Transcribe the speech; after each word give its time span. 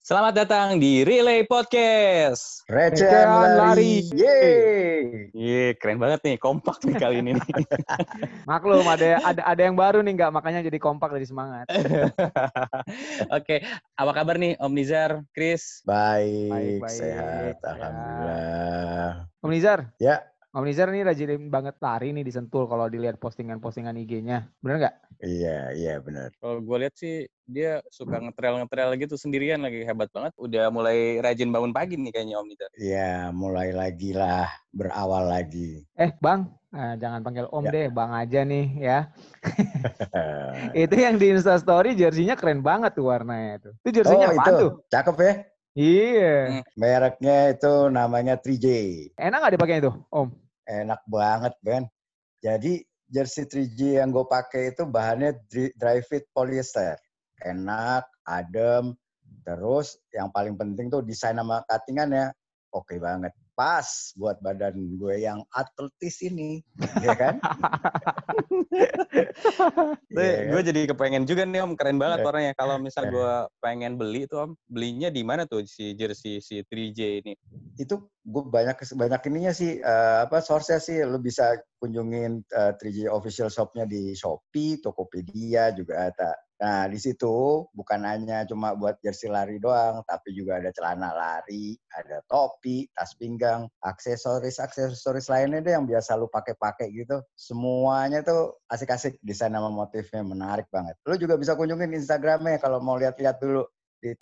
Selamat 0.00 0.32
datang 0.32 0.80
di 0.80 1.04
Relay 1.04 1.44
Podcast. 1.44 2.64
Recehan 2.64 3.60
lari. 3.60 4.08
Yeay. 4.08 5.28
Iya, 5.36 5.76
keren 5.76 6.00
banget 6.00 6.24
nih, 6.24 6.36
kompak 6.40 6.80
nih 6.88 6.96
kali 6.96 7.28
ini. 7.28 7.36
Maklum 8.48 8.88
ada 8.88 9.20
ada 9.20 9.42
ada 9.44 9.60
yang 9.60 9.76
baru 9.76 10.00
nih 10.00 10.16
nggak 10.16 10.32
makanya 10.32 10.64
jadi 10.64 10.80
kompak 10.80 11.12
jadi 11.12 11.28
semangat. 11.28 11.68
Oke, 13.36 13.60
apa 14.00 14.12
kabar 14.16 14.40
nih 14.40 14.56
Om 14.56 14.72
Nizar, 14.72 15.20
Chris? 15.36 15.84
Baik, 15.84 16.48
Baik, 16.48 16.80
baik. 16.80 16.96
sehat. 16.96 17.54
Ya. 17.60 17.68
Alhamdulillah. 17.68 19.08
Om 19.44 19.50
Nizar, 19.52 19.78
Ya, 20.00 20.24
Om 20.50 20.66
Nizar 20.66 20.90
nih 20.90 21.06
rajin 21.06 21.46
banget 21.46 21.78
lari 21.78 22.10
nih 22.10 22.26
di 22.26 22.34
Sentul 22.34 22.66
kalau 22.66 22.90
dilihat 22.90 23.22
postingan-postingan 23.22 23.94
IG-nya. 24.02 24.50
Bener 24.58 24.82
nggak? 24.82 24.94
iya, 25.22 25.70
iya 25.70 25.94
benar. 26.02 26.34
Kalau 26.42 26.58
gue 26.58 26.76
lihat 26.82 26.94
sih 26.98 27.22
dia 27.46 27.78
suka 27.86 28.18
ngetrail-ngetrail 28.18 28.98
gitu 28.98 29.14
sendirian 29.14 29.62
lagi 29.62 29.86
hebat 29.86 30.10
banget. 30.10 30.34
Udah 30.34 30.66
mulai 30.74 31.22
rajin 31.22 31.54
bangun 31.54 31.70
pagi 31.70 31.94
nih 31.94 32.10
kayaknya 32.10 32.42
Om 32.42 32.46
Nizar. 32.50 32.70
Iya, 32.74 33.30
mulai 33.30 33.70
lagi 33.70 34.10
lah, 34.10 34.50
berawal 34.74 35.30
lagi. 35.30 35.86
Eh 35.94 36.10
Bang, 36.18 36.50
eh, 36.74 36.98
jangan 36.98 37.22
panggil 37.22 37.46
Om 37.46 37.70
Ya. 37.70 37.70
deh, 37.70 37.86
Bang 37.94 38.10
aja 38.10 38.42
nih 38.42 38.66
ya. 38.74 38.98
itu 40.82 40.94
yang 40.98 41.14
di 41.14 41.30
Instastory 41.30 41.94
jersinya 41.94 42.34
keren 42.34 42.58
banget 42.58 42.98
tuh 42.98 43.06
warnanya 43.06 43.62
itu. 43.62 43.70
Itu 43.86 43.86
oh, 43.86 43.94
jersinya 44.02 44.26
apa 44.34 44.50
itu. 44.50 44.54
tuh? 44.66 44.70
Cakep 44.90 45.16
ya. 45.22 45.34
Iya. 45.78 46.34
Hmm. 46.58 46.62
Mereknya 46.74 47.54
itu 47.54 47.72
namanya 47.86 48.34
3J. 48.34 48.66
Enak 49.14 49.38
nggak 49.38 49.54
dipakai 49.54 49.78
itu, 49.78 49.94
Om? 50.10 50.49
Enak 50.70 51.02
banget, 51.10 51.54
Ben. 51.66 51.82
Jadi, 52.38 52.78
jersey 53.10 53.42
3J 53.50 54.06
yang 54.06 54.14
gue 54.14 54.22
pakai 54.22 54.70
itu 54.70 54.86
bahannya 54.86 55.34
dry, 55.50 55.98
fit 56.06 56.30
polyester. 56.30 56.94
Enak, 57.42 58.06
adem. 58.22 58.94
Terus 59.42 59.98
yang 60.14 60.30
paling 60.30 60.54
penting 60.54 60.86
tuh 60.86 61.02
desain 61.02 61.34
sama 61.34 61.66
cuttingannya 61.66 62.30
oke 62.70 62.94
banget. 63.02 63.34
Pas 63.60 63.84
buat 64.16 64.40
badan 64.40 64.72
gue 64.96 65.20
yang 65.20 65.44
atletis 65.52 66.24
ini, 66.24 66.64
ya 67.04 67.12
kan? 67.12 67.36
Iya 70.08 70.32
kan? 70.32 70.48
Gue 70.48 70.60
jadi 70.64 70.88
kepengen 70.88 71.28
juga 71.28 71.44
nih 71.44 71.60
Om, 71.68 71.76
keren 71.76 72.00
banget 72.00 72.20
Eh. 72.20 72.24
warnanya. 72.24 72.52
Kalau 72.56 72.80
misal 72.80 73.04
Eh. 73.04 73.12
gue 73.12 73.32
pengen 73.60 74.00
beli 74.00 74.24
tuh 74.24 74.48
Om, 74.48 74.50
belinya 74.64 75.12
di 75.12 75.20
mana 75.20 75.44
tuh 75.44 75.60
si 75.68 75.92
jersey 75.92 76.40
si 76.40 76.64
3J 76.64 77.00
ini? 77.20 77.36
itu 77.76 77.96
gue 78.24 78.44
banyak 78.44 78.76
banyak 78.92 79.20
ininya 79.32 79.52
sih 79.56 79.80
eh, 79.80 80.18
apa 80.24 80.44
source 80.44 80.76
sih 80.84 81.00
lu 81.00 81.16
bisa 81.16 81.56
kunjungin 81.80 82.40
eh, 82.52 82.72
3J 82.76 83.08
official 83.08 83.48
shopnya 83.48 83.84
di 83.84 84.12
Shopee, 84.12 84.80
Tokopedia 84.80 85.72
juga 85.72 86.08
ada. 86.08 86.32
Nah 86.60 86.84
di 86.92 87.00
situ 87.00 87.64
bukan 87.72 88.04
hanya 88.04 88.44
cuma 88.44 88.76
buat 88.76 89.00
jersey 89.00 89.32
lari 89.32 89.56
doang, 89.56 90.04
tapi 90.04 90.36
juga 90.36 90.60
ada 90.60 90.68
celana 90.76 91.08
lari, 91.16 91.72
ada 91.96 92.20
topi, 92.28 92.84
tas 92.92 93.16
pinggang, 93.16 93.64
aksesoris 93.80 94.60
aksesoris 94.60 95.32
lainnya 95.32 95.64
deh 95.64 95.72
yang 95.72 95.88
biasa 95.88 96.20
lu 96.20 96.28
pakai-pakai 96.28 96.92
gitu. 96.92 97.24
Semuanya 97.32 98.20
tuh 98.20 98.60
asik-asik 98.68 99.16
desain 99.24 99.56
sama 99.56 99.72
motifnya 99.72 100.20
menarik 100.20 100.68
banget. 100.68 101.00
Lu 101.08 101.16
juga 101.16 101.40
bisa 101.40 101.56
kunjungin 101.56 101.96
Instagramnya 101.96 102.60
kalau 102.60 102.76
mau 102.84 103.00
lihat-lihat 103.00 103.40
dulu 103.40 103.64
di 104.04 104.12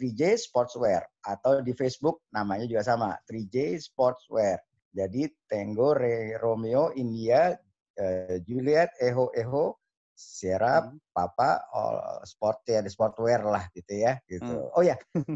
3J 0.00 0.48
Sportswear 0.48 1.04
atau 1.28 1.60
di 1.60 1.76
Facebook 1.76 2.24
namanya 2.32 2.64
juga 2.64 2.88
sama 2.88 3.20
3J 3.28 3.84
Sportswear. 3.84 4.64
Jadi 4.92 5.28
Tango, 5.44 5.92
Re, 5.92 6.36
Romeo, 6.40 6.92
India, 6.96 7.52
eh, 7.96 8.40
Juliet, 8.44 8.92
Eho, 9.00 9.32
Eho, 9.36 9.76
Sierra, 10.22 10.86
Hmm. 10.86 11.02
Papa, 11.12 11.66
all 11.74 12.22
sport 12.24 12.62
ya, 12.64 12.80
di 12.80 12.88
sportwear 12.88 13.42
lah 13.42 13.66
gitu 13.74 13.98
ya. 13.98 14.16
Gitu. 14.24 14.46
Hmm. 14.46 14.72
Oh 14.78 14.80
ya, 14.86 14.94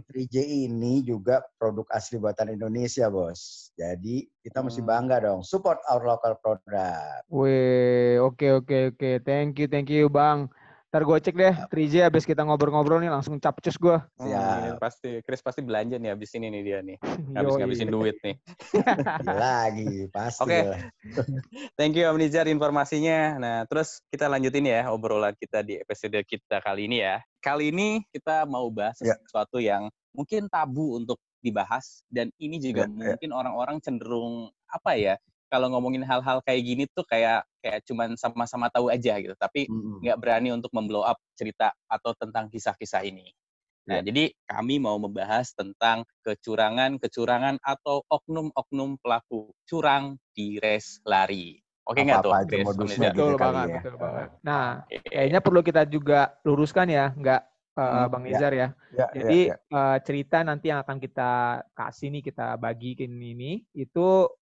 3J 0.08 0.36
ini 0.70 1.02
juga 1.02 1.42
produk 1.58 1.84
asli 1.90 2.16
buatan 2.22 2.54
Indonesia 2.54 3.10
bos. 3.10 3.68
Jadi 3.74 4.24
kita 4.40 4.62
mesti 4.62 4.80
Hmm. 4.80 4.88
bangga 4.88 5.16
dong, 5.26 5.42
support 5.42 5.82
our 5.90 6.06
local 6.06 6.38
product. 6.38 7.26
Wih, 7.28 8.22
oke 8.22 8.62
oke 8.62 8.94
oke. 8.94 9.10
Thank 9.26 9.58
you, 9.58 9.66
thank 9.66 9.90
you, 9.90 10.06
Bang. 10.06 10.46
Ntar 10.86 11.02
gue 11.02 11.18
cek 11.18 11.34
deh, 11.34 11.54
3J 11.66 12.06
abis 12.06 12.22
kita 12.22 12.46
ngobrol-ngobrol 12.46 13.02
nih 13.02 13.10
langsung 13.10 13.42
capcus 13.42 13.74
gue. 13.74 13.98
Hmm, 14.16 14.30
Siap. 14.30 14.54
ini 14.62 14.70
pasti 14.78 15.10
Chris 15.26 15.42
pasti 15.42 15.60
belanja 15.60 15.98
nih 15.98 16.14
abis 16.14 16.30
ini 16.38 16.46
nih 16.46 16.62
dia 16.62 16.78
nih. 16.78 16.96
Yoi. 17.34 17.36
Habis 17.42 17.54
ngabisin 17.58 17.90
duit 17.90 18.16
nih. 18.22 18.38
Lagi 19.26 20.06
pasti 20.14 20.46
Oke. 20.46 20.60
lah. 20.62 20.80
Thank 21.78 21.98
you 21.98 22.06
Om 22.06 22.16
Nizar 22.16 22.46
informasinya. 22.46 23.34
Nah, 23.34 23.56
terus 23.66 23.98
kita 24.08 24.30
lanjutin 24.30 24.62
ya 24.62 24.86
obrolan 24.88 25.34
kita 25.34 25.66
di 25.66 25.74
episode 25.74 26.22
kita 26.22 26.62
kali 26.62 26.86
ini 26.86 27.02
ya. 27.02 27.18
Kali 27.42 27.74
ini 27.74 28.06
kita 28.14 28.46
mau 28.46 28.70
bahas 28.70 28.96
Ya. 29.02 29.18
sesuatu 29.26 29.58
yang 29.58 29.90
mungkin 30.14 30.46
tabu 30.46 30.96
untuk 30.96 31.18
dibahas 31.42 32.06
dan 32.08 32.30
ini 32.38 32.62
juga 32.62 32.86
Ya, 32.86 32.94
ya. 32.94 33.06
mungkin 33.18 33.30
orang-orang 33.34 33.82
cenderung 33.82 34.48
apa 34.70 34.94
ya? 34.94 35.18
Kalau 35.46 35.70
ngomongin 35.70 36.02
hal-hal 36.02 36.42
kayak 36.42 36.62
gini 36.66 36.84
tuh 36.90 37.06
kayak 37.06 37.46
kayak 37.62 37.82
cuman 37.86 38.18
sama-sama 38.18 38.66
tahu 38.70 38.90
aja 38.90 39.14
gitu, 39.22 39.34
tapi 39.38 39.70
nggak 40.02 40.18
berani 40.18 40.50
untuk 40.50 40.70
memblow 40.74 41.06
up 41.06 41.18
cerita 41.38 41.70
atau 41.86 42.14
tentang 42.18 42.50
kisah-kisah 42.50 43.06
ini. 43.06 43.30
Nah, 43.86 44.02
Ya. 44.02 44.10
jadi 44.10 44.34
kami 44.50 44.82
mau 44.82 44.98
membahas 44.98 45.54
tentang 45.54 46.02
kecurangan-kecurangan 46.26 47.62
atau 47.62 48.02
oknum-oknum 48.10 48.98
pelaku 48.98 49.54
curang 49.62 50.18
di 50.34 50.58
race 50.58 50.98
lari. 51.06 51.62
Oke 51.86 52.02
nggak 52.02 52.26
tuh, 52.26 52.34
Apa-apa 52.34 52.50
aja 52.50 52.66
modusnya 52.66 53.10
gitu 53.14 53.22
Betul 53.22 53.32
kali 53.38 53.46
banget, 53.46 53.68
ya. 53.70 53.78
betul 53.78 53.94
banget. 54.02 54.28
Nah, 54.42 54.66
kayaknya 54.90 55.38
perlu 55.38 55.60
kita 55.62 55.82
juga 55.86 56.34
luruskan 56.42 56.90
ya, 56.90 57.14
nggak 57.14 57.40
uh, 57.78 57.82
Hmm, 57.86 58.10
Bang 58.10 58.24
ya. 58.26 58.28
Nizar 58.34 58.52
ya. 58.58 58.68
Ya, 58.90 59.06
Jadi 59.14 59.38
ya, 59.46 59.54
ya. 59.54 59.56
uh, 59.70 59.98
cerita 60.02 60.38
nanti 60.42 60.66
yang 60.74 60.82
akan 60.82 60.98
kita 60.98 61.30
kasih 61.78 62.10
nih, 62.10 62.22
kita 62.26 62.58
bagikan 62.58 63.12
ini, 63.14 63.62
itu 63.70 64.06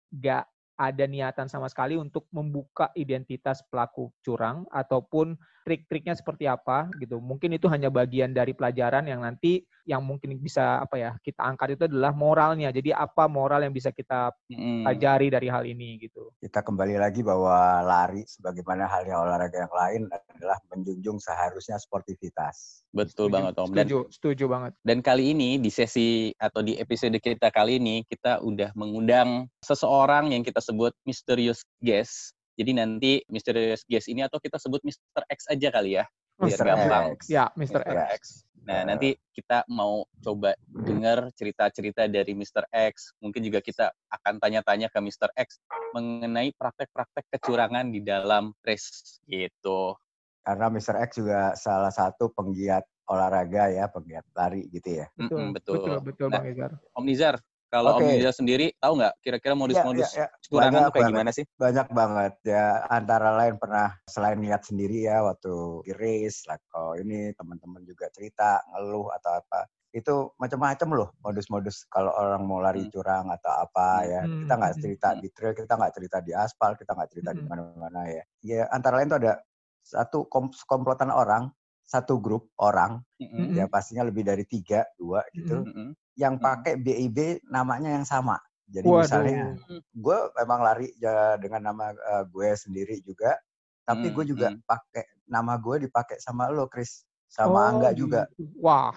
nggak 0.08 0.44
ada 0.78 1.04
niatan 1.10 1.50
sama 1.50 1.66
sekali 1.66 1.98
untuk 1.98 2.30
membuka 2.30 2.94
identitas 2.94 3.66
pelaku 3.66 4.14
curang 4.22 4.62
ataupun 4.70 5.34
trik-triknya 5.66 6.14
seperti 6.14 6.46
apa 6.46 6.86
gitu. 7.02 7.18
Mungkin 7.18 7.58
itu 7.58 7.66
hanya 7.66 7.90
bagian 7.90 8.30
dari 8.30 8.54
pelajaran 8.54 9.10
yang 9.10 9.26
nanti 9.26 9.66
yang 9.88 10.04
mungkin 10.04 10.36
bisa 10.36 10.84
apa 10.84 11.00
ya 11.00 11.10
kita 11.24 11.40
angkat 11.40 11.80
itu 11.80 11.88
adalah 11.88 12.12
moralnya. 12.12 12.68
Jadi 12.68 12.92
apa 12.92 13.24
moral 13.24 13.64
yang 13.64 13.72
bisa 13.72 13.88
kita 13.88 14.36
Mm-mm. 14.52 14.84
pelajari 14.84 15.32
dari 15.32 15.48
hal 15.48 15.64
ini 15.64 15.96
gitu. 15.96 16.28
kita 16.44 16.60
kembali 16.60 17.00
lagi 17.00 17.24
bahwa 17.24 17.80
lari 17.80 18.28
sebagaimana 18.28 18.84
halnya 18.84 19.16
olahraga 19.16 19.64
yang 19.64 19.72
lain 19.72 20.02
adalah 20.12 20.60
menjunjung 20.68 21.16
seharusnya 21.16 21.80
sportivitas. 21.80 22.84
Betul 22.92 23.32
Setuju, 23.32 23.34
banget 23.34 23.52
Om. 23.56 23.68
Dan 23.72 23.86
Setuju, 23.88 23.98
setuju 24.12 24.44
banget. 24.52 24.72
Dan 24.84 24.98
kali 25.00 25.32
ini 25.32 25.56
di 25.56 25.72
sesi 25.72 26.36
atau 26.36 26.60
di 26.60 26.76
episode 26.76 27.16
kita 27.16 27.48
kali 27.48 27.80
ini 27.80 28.04
kita 28.04 28.44
udah 28.44 28.76
mengundang 28.76 29.48
seseorang 29.64 30.36
yang 30.36 30.44
kita 30.44 30.60
sebut 30.60 30.92
mysterious 31.08 31.64
guest. 31.80 32.36
Jadi 32.60 32.76
nanti 32.76 33.12
mysterious 33.32 33.88
guest 33.88 34.12
ini 34.12 34.20
atau 34.20 34.36
kita 34.36 34.60
sebut 34.60 34.84
Mr. 34.84 35.24
X 35.32 35.48
aja 35.48 35.68
kali 35.72 35.96
ya. 35.96 36.04
Biar 36.38 36.54
Mr. 36.54 36.66
gampang. 36.70 37.04
X. 37.18 37.20
Ya, 37.26 37.44
Mr. 37.56 37.82
Mr. 37.82 37.96
X. 37.96 37.98
X. 38.14 38.22
Nah, 38.68 38.84
nanti 38.84 39.16
kita 39.32 39.64
mau 39.72 40.04
coba 40.20 40.52
dengar 40.68 41.32
cerita-cerita 41.32 42.04
dari 42.04 42.36
Mr. 42.36 42.68
X. 42.68 43.16
Mungkin 43.16 43.40
juga 43.40 43.64
kita 43.64 43.96
akan 44.12 44.36
tanya-tanya 44.36 44.92
ke 44.92 45.00
Mr. 45.00 45.32
X 45.32 45.56
mengenai 45.96 46.52
praktek-praktek 46.52 47.32
kecurangan 47.32 47.88
di 47.88 48.04
dalam 48.04 48.52
race 48.60 49.24
gitu. 49.24 49.96
Karena 50.44 50.68
Mr. 50.68 51.00
X 51.00 51.16
juga 51.16 51.56
salah 51.56 51.88
satu 51.88 52.28
penggiat 52.28 52.84
olahraga 53.08 53.72
ya, 53.72 53.88
penggiat 53.88 54.28
lari 54.36 54.68
gitu 54.68 55.00
ya. 55.00 55.08
Betul, 55.16 55.48
Mm-mm, 55.48 55.56
betul, 55.56 55.96
betul, 56.04 56.26
Nah, 56.28 56.44
Bang 56.44 56.52
Izar. 56.52 56.72
Om 56.92 57.04
Nizar, 57.08 57.34
kalau 57.68 58.00
Om 58.00 58.00
Oke. 58.00 58.16
Nizar 58.16 58.32
sendiri 58.32 58.66
tahu 58.80 58.92
nggak 58.96 59.14
kira-kira 59.20 59.54
modus-modus 59.54 60.08
Ya, 60.16 60.24
ya, 60.24 60.26
ya. 60.26 60.50
Banyak 60.56 60.80
tuh 60.80 60.92
kayak 60.92 60.92
banget. 60.96 61.12
gimana 61.12 61.30
sih? 61.30 61.44
Banyak 61.60 61.86
banget 61.92 62.32
ya. 62.44 62.64
Antara 62.88 63.30
lain 63.36 63.54
pernah 63.60 63.88
selain 64.08 64.40
lihat 64.40 64.64
sendiri 64.64 65.04
ya 65.04 65.20
waktu 65.20 65.52
race, 65.94 66.48
lah 66.48 66.56
kalau 66.72 66.96
ini 66.96 67.32
teman-teman 67.36 67.84
juga 67.84 68.08
cerita 68.10 68.64
ngeluh 68.72 69.12
atau 69.12 69.36
apa. 69.36 69.68
Itu 69.88 70.36
macam-macam 70.36 70.88
loh 70.96 71.08
modus-modus 71.24 71.88
kalau 71.88 72.12
orang 72.12 72.44
mau 72.44 72.60
lari 72.60 72.88
Hmm. 72.88 72.92
curang 72.92 73.26
atau 73.32 73.52
apa 73.64 74.04
ya. 74.04 74.20
Hmm, 74.24 74.44
Kita 74.44 74.52
nggak 74.56 74.72
hmm, 74.76 74.82
cerita 74.84 75.08
di 75.16 75.28
trail, 75.32 75.54
kita 75.56 75.72
nggak 75.76 75.92
cerita 75.96 76.16
di 76.24 76.32
aspal, 76.32 76.72
kita 76.76 76.92
nggak 76.96 77.10
cerita 77.12 77.30
di 77.36 77.42
mana-mana 77.44 78.00
ya. 78.08 78.24
Ya 78.44 78.62
antara 78.72 79.00
lain 79.00 79.12
tuh 79.12 79.20
ada 79.20 79.32
satu 79.80 80.28
kom- 80.28 80.52
komplotan 80.68 81.08
orang, 81.08 81.48
satu 81.88 82.20
grup 82.20 82.52
orang, 82.60 83.00
Mm-mm. 83.16 83.56
ya 83.56 83.64
pastinya 83.64 84.04
lebih 84.04 84.28
dari 84.28 84.44
tiga, 84.44 84.84
dua 85.00 85.24
gitu, 85.32 85.64
Mm-mm. 85.64 85.96
yang 86.20 86.36
pakai 86.36 86.76
BIB 86.76 87.48
namanya 87.48 87.96
yang 87.96 88.04
sama. 88.04 88.36
Jadi 88.68 88.92
Waduh. 88.92 89.00
misalnya 89.08 89.56
gue 89.96 90.18
memang 90.36 90.60
lari 90.60 90.92
ya 91.00 91.40
dengan 91.40 91.72
nama 91.72 91.96
eh, 91.96 92.24
gue 92.28 92.48
sendiri 92.52 93.00
juga, 93.00 93.40
tapi 93.88 94.12
gue 94.12 94.24
Hmm, 94.28 94.32
juga 94.36 94.48
pakai 94.68 95.08
nama 95.24 95.56
gue 95.56 95.88
dipakai 95.88 96.20
sama 96.20 96.52
lo, 96.52 96.68
Chris, 96.68 97.08
sama 97.24 97.72
Angga 97.72 97.96
juga. 97.96 98.28
gitu. 98.36 98.52
Wah, 98.60 98.92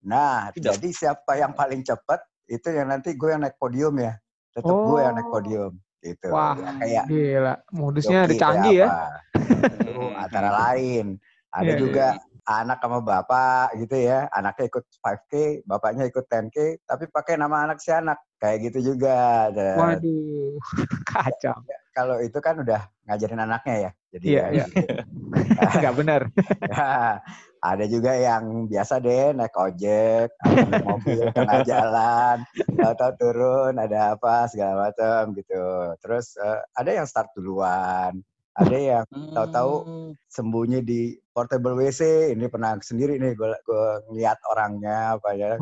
Nah, 0.00 0.48
Tidak. 0.54 0.80
jadi 0.80 0.88
siapa 0.94 1.36
yang 1.36 1.52
paling 1.52 1.82
cepat 1.84 2.22
itu 2.48 2.70
yang 2.72 2.88
nanti 2.88 3.12
gue 3.18 3.28
yang 3.34 3.42
naik 3.42 3.58
podium 3.58 3.98
ya. 4.00 4.14
Tetap 4.54 4.76
gue 4.86 4.98
yang 5.02 5.14
naik 5.18 5.28
Oh. 5.28 5.34
podium. 5.34 5.72
gitu. 6.00 6.32
Wah, 6.32 6.56
Ya, 6.56 6.70
kayak 6.80 7.04
gila. 7.12 7.54
Modusnya 7.76 8.18
ada 8.24 8.34
canggih 8.38 8.76
ya. 8.80 8.88
antara 10.24 10.48
lain. 10.48 11.20
Ada 11.50 11.74
Iya, 11.74 11.78
juga 11.82 12.06
anak 12.46 12.78
sama 12.82 12.98
bapak 13.02 13.74
gitu 13.78 13.96
ya. 13.98 14.30
Anaknya 14.30 14.70
ikut 14.70 14.84
5K, 15.02 15.32
bapaknya 15.66 16.04
ikut 16.06 16.24
10K, 16.26 16.56
tapi 16.86 17.04
pakai 17.10 17.34
nama 17.38 17.66
anak 17.66 17.82
si 17.82 17.90
anak. 17.90 18.18
Kayak 18.38 18.70
gitu 18.70 18.94
juga. 18.94 19.50
Dan 19.52 19.78
Waduh, 19.78 20.56
kacau. 21.10 21.58
kalau 21.90 22.22
itu 22.22 22.38
kan 22.38 22.54
udah 22.62 22.86
ngajarin 23.10 23.42
anaknya 23.42 23.74
ya. 23.76 23.90
Jadi 24.14 24.24
Iya, 24.30 24.42
ya 24.42 24.50
iya. 24.54 24.64
gitu. 24.70 25.02
Nggak 25.82 25.94
benar. 25.98 26.22
Ya, 26.70 27.18
ada 27.58 27.84
juga 27.90 28.14
yang 28.14 28.70
biasa 28.70 29.02
deh 29.02 29.34
naik 29.34 29.52
ojek, 29.58 30.30
naik 30.38 30.86
mobil 30.86 31.26
tengah 31.34 31.60
jalan, 31.66 32.36
atau 32.78 33.10
turun, 33.18 33.74
ada 33.74 34.14
apa 34.14 34.46
segala 34.46 34.86
macam 34.88 35.34
gitu. 35.34 35.58
Terus 35.98 36.38
eh, 36.38 36.62
ada 36.78 36.90
yang 36.94 37.10
start 37.10 37.34
duluan, 37.34 38.22
ada 38.60 38.76
yang 38.76 39.06
Tahu-tahu 39.30 39.74
Hmm. 39.86 40.12
sembunyi 40.26 40.82
di 40.82 41.14
portable 41.30 41.78
WC. 41.78 42.34
Ini 42.34 42.46
pernah 42.50 42.74
sendiri 42.82 43.14
nih 43.16 43.38
gue 43.38 43.48
gue 43.62 43.86
ngeliat 44.10 44.38
orangnya 44.50 45.14
apa 45.14 45.30
ya 45.38 45.54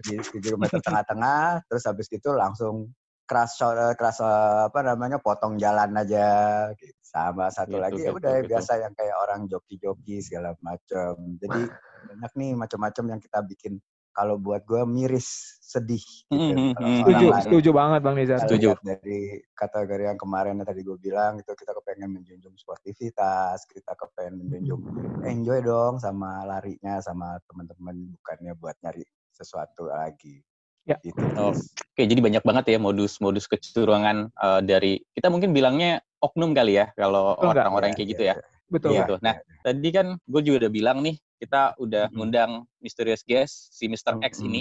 di, 0.00 0.16
kilometer 0.40 0.80
tengah-tengah, 0.80 1.68
terus 1.68 1.84
habis 1.84 2.08
itu 2.08 2.32
langsung 2.32 2.88
keras 3.28 3.60
shot- 3.60 3.76
eh, 3.76 3.94
keras 3.94 4.24
eh, 4.24 4.60
apa 4.72 4.80
namanya 4.82 5.20
potong 5.20 5.60
jalan 5.60 5.92
aja 5.94 6.26
gitu. 6.74 6.96
sama 7.04 7.50
satu 7.52 7.76
Gitu, 7.76 7.82
lagi 7.82 8.00
ya 8.02 8.10
gitu, 8.10 8.18
udah 8.22 8.34
gitu. 8.40 8.48
biasa 8.54 8.72
yang 8.80 8.92
kayak 8.96 9.16
orang 9.20 9.40
joki-joki 9.50 10.22
segala 10.22 10.54
macam 10.62 11.14
jadi 11.42 11.60
banyak 12.06 12.32
nih 12.38 12.50
macam-macam 12.54 13.04
yang 13.14 13.20
kita 13.20 13.38
bikin 13.46 13.72
kalau 14.20 14.36
buat 14.36 14.60
gue 14.68 14.84
miris 14.84 15.56
sedih 15.64 16.04
gitu 16.28 16.76
kalau 16.76 16.76
mhm. 16.76 16.76
seorang 16.76 17.00
Setuju, 17.00 17.26
lari 17.32 17.44
setuju 17.48 17.70
banget 17.72 18.00
Bang 18.04 18.16
Nizar. 18.20 18.38
Setuju. 18.44 18.68
dari 18.84 19.40
kategori 19.56 20.02
yang 20.12 20.18
kemarin 20.20 20.60
yang 20.60 20.68
tadi 20.68 20.84
gue 20.84 20.98
bilang 21.00 21.40
itu 21.40 21.52
kita 21.56 21.72
kepengen 21.72 22.20
menjunjung 22.20 22.52
sportivitas 22.60 23.64
kita 23.64 23.96
kepengen 23.96 24.44
menjunjung 24.44 24.82
enjoy 25.24 25.64
dong 25.64 25.96
sama 25.96 26.44
larinya 26.44 27.00
sama 27.00 27.40
teman-teman 27.48 28.12
bukannya 28.20 28.52
buat 28.60 28.76
nyari 28.84 29.08
sesuatu 29.32 29.88
lagi 29.88 30.44
Ya. 30.88 30.96
gitu 31.04 31.20
Oh, 31.36 31.52
Oke, 31.52 32.02
jadi 32.08 32.18
banyak 32.18 32.40
banget 32.42 32.72
ya 32.74 32.78
modus-modus 32.80 33.46
kecurangan 33.46 34.32
eh, 34.32 34.60
dari 34.64 34.98
kita 35.12 35.28
mungkin 35.28 35.52
bilangnya 35.52 36.00
oknum 36.24 36.56
kali 36.56 36.80
ya 36.80 36.88
kalau 36.96 37.36
orang-orang 37.36 37.92
yang 37.92 37.98
kayak 38.00 38.10
gitu 38.16 38.22
ya. 38.24 38.34
Betul. 38.70 38.96
Iya. 38.96 39.04
Gitu. 39.04 39.14
Nah, 39.20 39.34
tadi 39.66 39.88
kan 39.92 40.06
gue 40.16 40.40
juga 40.46 40.56
udah 40.66 40.72
bilang 40.72 40.98
nih, 41.04 41.18
kita 41.40 41.72
udah 41.80 42.12
ngundang 42.12 42.68
Mysterious 42.84 43.24
Guest 43.24 43.72
si 43.72 43.88
Mr. 43.88 44.20
X 44.20 44.44
ini. 44.44 44.60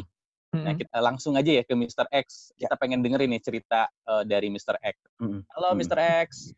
Nah, 0.50 0.74
kita 0.74 0.98
langsung 0.98 1.38
aja 1.38 1.52
ya 1.52 1.62
ke 1.62 1.76
Mr. 1.76 2.08
X. 2.10 2.56
Kita 2.56 2.74
pengen 2.80 3.04
dengerin 3.04 3.30
nih 3.36 3.44
cerita 3.44 3.86
eh, 3.86 4.24
dari 4.26 4.48
Mr. 4.50 4.80
X. 4.82 4.96
Halo. 5.54 5.76
Mr. 5.76 6.00
X. 6.26 6.56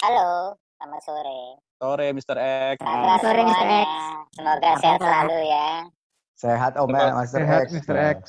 Halo, 0.00 0.56
selamat 0.78 1.02
sore. 1.04 1.42
Sore 1.76 2.08
Mr. 2.14 2.36
X. 2.72 2.78
Selamat 2.80 3.18
sore, 3.20 3.40
Mr. 3.44 3.66
X. 3.68 3.88
Semoga 4.32 4.70
sehat 4.78 4.98
selalu 5.02 5.38
ya. 5.50 5.68
sehat 6.34 6.74
om 6.76 6.90
ya 6.90 7.14
Master 7.14 7.46
Sehat, 7.46 7.62
X 7.62 7.68
Mr. 7.78 7.96
X. 8.18 8.20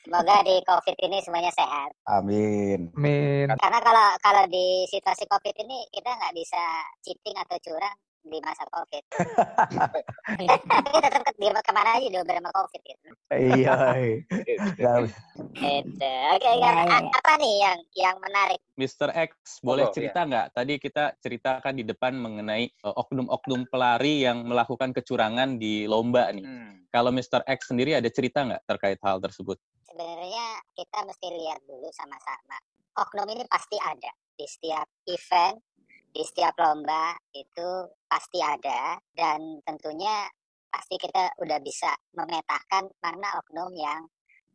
Semoga 0.00 0.40
di 0.48 0.56
COVID 0.64 0.96
ini 0.96 1.20
semuanya 1.20 1.52
sehat. 1.52 1.92
amin 2.08 2.88
Amin. 2.96 3.52
Karena 3.52 3.78
kalau 3.84 4.08
kalau 4.24 4.44
di 4.48 4.88
situasi 4.88 5.28
COVID 5.28 5.54
ini 5.60 5.84
kita 5.92 6.08
nggak 6.08 6.34
bisa 6.34 6.62
cheating 7.04 7.36
atau 7.36 7.60
curang 7.60 7.96
di 8.24 8.38
masa 8.40 8.64
COVID. 8.72 9.04
Tapi 10.64 10.88
tetap 10.98 11.22
ke, 11.22 11.32
di 11.36 11.46
ke 11.52 11.72
mana 11.72 11.90
aja 12.00 12.08
diobrol 12.08 12.36
sama 12.40 12.50
COVID 12.56 12.80
gitu. 12.82 13.06
iya 13.32 13.76
Ya, 14.80 14.94
Gitu. 15.54 16.12
Oke, 16.34 16.50
Ya, 16.58 16.70
kan. 16.70 16.86
ya, 16.86 16.98
A- 16.98 17.10
apa 17.14 17.32
nih 17.38 17.54
yang 17.62 17.78
yang 17.94 18.16
menarik? 18.18 18.58
Mr. 18.74 19.10
X, 19.14 19.62
boleh 19.62 19.86
Monggo, 19.86 19.94
cerita 19.94 20.20
nggak? 20.26 20.46
Tadi 20.50 20.74
kita 20.82 21.04
ceritakan 21.22 21.74
di 21.78 21.84
depan 21.86 22.12
mengenai 22.18 22.64
eh, 22.66 22.94
oknum-oknum 22.98 23.70
pelari 23.70 24.26
yang 24.26 24.42
melakukan 24.42 24.90
kecurangan 24.90 25.58
di 25.60 25.86
lomba 25.86 26.30
nih. 26.34 26.44
Kalau 26.90 27.10
Mr. 27.10 27.42
X 27.46 27.70
sendiri 27.74 27.94
ada 27.98 28.06
cerita 28.10 28.42
nggak 28.46 28.62
terkait 28.66 28.98
hal 29.02 29.18
tersebut? 29.18 29.58
Sebenarnya 29.86 30.46
kita 30.74 31.02
mesti 31.06 31.26
lihat 31.30 31.60
dulu 31.66 31.86
sama-sama. 31.90 32.58
Oknum 32.94 33.26
ini 33.34 33.42
pasti 33.50 33.74
ada 33.78 34.10
di 34.34 34.46
setiap 34.46 34.86
event, 35.06 35.58
di 36.14 36.22
setiap 36.22 36.54
lomba 36.62 37.10
itu 37.34 37.90
pasti 38.06 38.38
ada 38.38 38.94
dan 39.10 39.58
tentunya 39.66 40.30
pasti 40.70 40.94
kita 40.94 41.34
udah 41.42 41.58
bisa 41.58 41.90
memetakan 42.14 42.86
mana 43.02 43.34
oknum 43.42 43.74
yang 43.74 44.06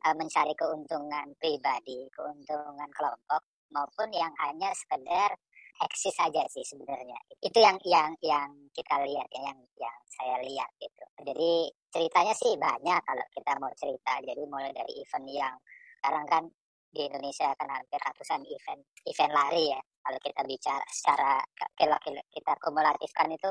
eh, 0.08 0.16
mencari 0.16 0.56
keuntungan 0.56 1.36
pribadi, 1.36 2.08
keuntungan 2.16 2.88
kelompok 2.96 3.44
maupun 3.76 4.08
yang 4.16 4.32
hanya 4.40 4.72
sekedar 4.72 5.36
eksis 5.80 6.16
saja 6.16 6.44
sih 6.48 6.64
sebenarnya. 6.64 7.20
Itu 7.40 7.60
yang 7.60 7.80
yang 7.88 8.12
yang 8.24 8.52
kita 8.72 9.00
lihat 9.04 9.28
ya, 9.32 9.52
yang 9.52 9.60
yang 9.80 9.98
saya 10.08 10.40
lihat 10.44 10.72
gitu. 10.80 11.06
Jadi 11.24 11.72
ceritanya 11.92 12.34
sih 12.36 12.56
banyak 12.56 13.00
kalau 13.04 13.26
kita 13.36 13.52
mau 13.60 13.72
cerita. 13.76 14.20
Jadi 14.24 14.44
mulai 14.48 14.72
dari 14.76 14.96
event 15.00 15.28
yang 15.28 15.56
sekarang 16.00 16.26
kan 16.32 16.44
di 16.90 17.06
Indonesia 17.06 17.54
kan 17.56 17.70
hampir 17.70 18.00
ratusan 18.02 18.42
event 18.46 18.82
event 19.06 19.34
lari 19.34 19.74
ya. 19.74 19.82
Kalau 20.00 20.20
kita 20.22 20.42
bicara 20.46 20.86
secara 20.90 21.32
kalau 21.78 21.98
kita 22.34 22.54
kumulatifkan 22.62 23.30
itu 23.30 23.50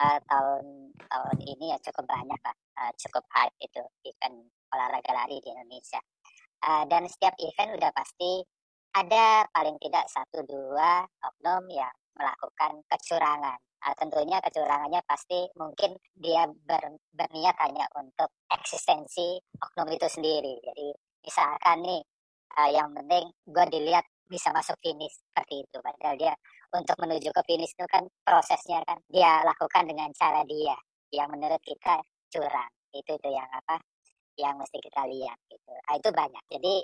eh, 0.00 0.18
tahun 0.24 0.64
tahun 1.10 1.38
ini 1.44 1.76
ya 1.76 1.78
cukup 1.84 2.04
banyak 2.08 2.40
lah, 2.40 2.56
eh, 2.86 2.92
cukup 2.96 3.24
hype 3.36 3.56
itu 3.60 3.82
event 4.06 4.36
olahraga 4.72 5.12
lari 5.12 5.38
di 5.44 5.48
Indonesia. 5.52 6.00
Eh, 6.60 6.84
dan 6.88 7.08
setiap 7.08 7.34
event 7.40 7.76
udah 7.76 7.90
pasti 7.92 8.44
ada 8.90 9.46
paling 9.54 9.78
tidak 9.78 10.04
satu 10.10 10.42
dua 10.44 11.06
oknum 11.22 11.64
yang 11.70 11.94
melakukan 12.18 12.82
kecurangan. 12.90 13.58
Ah, 13.80 13.96
tentunya 13.96 14.36
kecurangannya 14.44 15.00
pasti 15.08 15.48
mungkin 15.56 15.96
dia 16.12 16.44
ber- 16.44 17.00
berniat 17.16 17.56
hanya 17.64 17.88
untuk 17.96 18.28
eksistensi 18.52 19.40
oknum 19.56 19.88
itu 19.88 20.04
sendiri. 20.04 20.52
Jadi 20.60 20.92
misalkan 21.24 21.80
nih 21.80 22.02
ah, 22.58 22.70
yang 22.70 22.90
penting 22.94 23.30
gue 23.46 23.64
dilihat 23.70 24.06
bisa 24.30 24.54
masuk 24.54 24.78
finish 24.78 25.18
seperti 25.26 25.66
itu. 25.66 25.76
Padahal 25.82 26.14
dia 26.14 26.32
untuk 26.70 26.96
menuju 27.02 27.34
ke 27.34 27.42
finish 27.50 27.74
itu 27.74 27.86
kan 27.90 28.06
prosesnya 28.22 28.78
kan 28.86 28.98
dia 29.10 29.42
lakukan 29.42 29.90
dengan 29.90 30.10
cara 30.14 30.46
dia 30.46 30.78
yang 31.10 31.26
menurut 31.34 31.58
kita 31.66 31.98
curang. 32.30 32.70
Itu 32.94 33.18
tuh 33.18 33.32
yang 33.34 33.50
apa? 33.50 33.82
Yang 34.38 34.54
mesti 34.64 34.78
kita 34.78 35.02
lihat 35.10 35.38
gitu. 35.50 35.72
Ah, 35.90 35.98
itu 35.98 36.08
banyak. 36.14 36.44
Jadi 36.46 36.74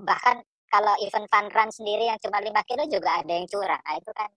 bahkan 0.00 0.40
kalau 0.72 0.96
event 1.04 1.28
fun 1.28 1.46
run 1.52 1.70
sendiri 1.74 2.08
yang 2.08 2.18
cuma 2.22 2.40
5 2.40 2.48
kilo 2.64 2.82
juga 2.88 3.20
ada 3.20 3.32
yang 3.36 3.46
curang. 3.50 3.82
Nah, 3.84 3.94
itu 4.00 4.10
kan 4.16 4.30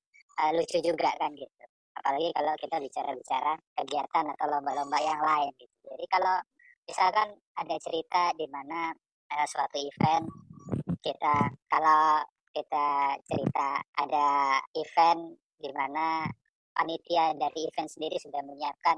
eh, 0.43 0.51
lucu 0.59 0.77
juga 0.83 1.09
kan 1.15 1.31
gitu. 1.31 1.63
Apalagi 1.93 2.29
kalau 2.35 2.53
kita 2.59 2.75
bicara-bicara 2.81 3.53
kegiatan 3.79 4.25
atau 4.35 4.45
lomba-lomba 4.51 4.99
yang 4.99 5.21
lain 5.23 5.53
gitu. 5.55 5.75
Jadi 5.87 6.05
kalau 6.11 6.35
misalkan 6.83 7.37
ada 7.55 7.75
cerita 7.79 8.35
di 8.35 8.49
mana 8.51 8.91
eh, 9.31 9.47
suatu 9.47 9.77
event 9.79 10.42
kita 11.03 11.51
kalau 11.67 12.23
kita 12.55 12.87
cerita 13.27 13.83
ada 13.99 14.27
event 14.71 15.35
di 15.59 15.69
mana 15.75 16.23
panitia 16.73 17.35
dari 17.37 17.69
event 17.69 17.89
sendiri 17.91 18.17
sudah 18.17 18.41
menyiapkan 18.41 18.97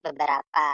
beberapa 0.00 0.68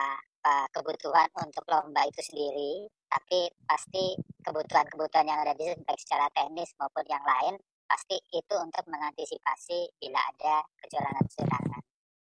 uh, 0.46 0.66
kebutuhan 0.70 1.26
untuk 1.42 1.66
lomba 1.66 2.06
itu 2.06 2.22
sendiri, 2.22 2.86
tapi 3.10 3.50
pasti 3.66 4.14
kebutuhan-kebutuhan 4.42 5.26
yang 5.26 5.40
ada 5.42 5.54
di 5.54 5.66
situ 5.66 5.82
baik 5.82 6.00
secara 6.02 6.26
teknis 6.34 6.70
maupun 6.78 7.06
yang 7.10 7.24
lain 7.26 7.54
pasti 7.86 8.18
itu 8.34 8.54
untuk 8.58 8.82
mengantisipasi 8.90 9.94
bila 10.02 10.18
ada 10.18 10.62
kecurangan-kecurangan. 10.82 11.82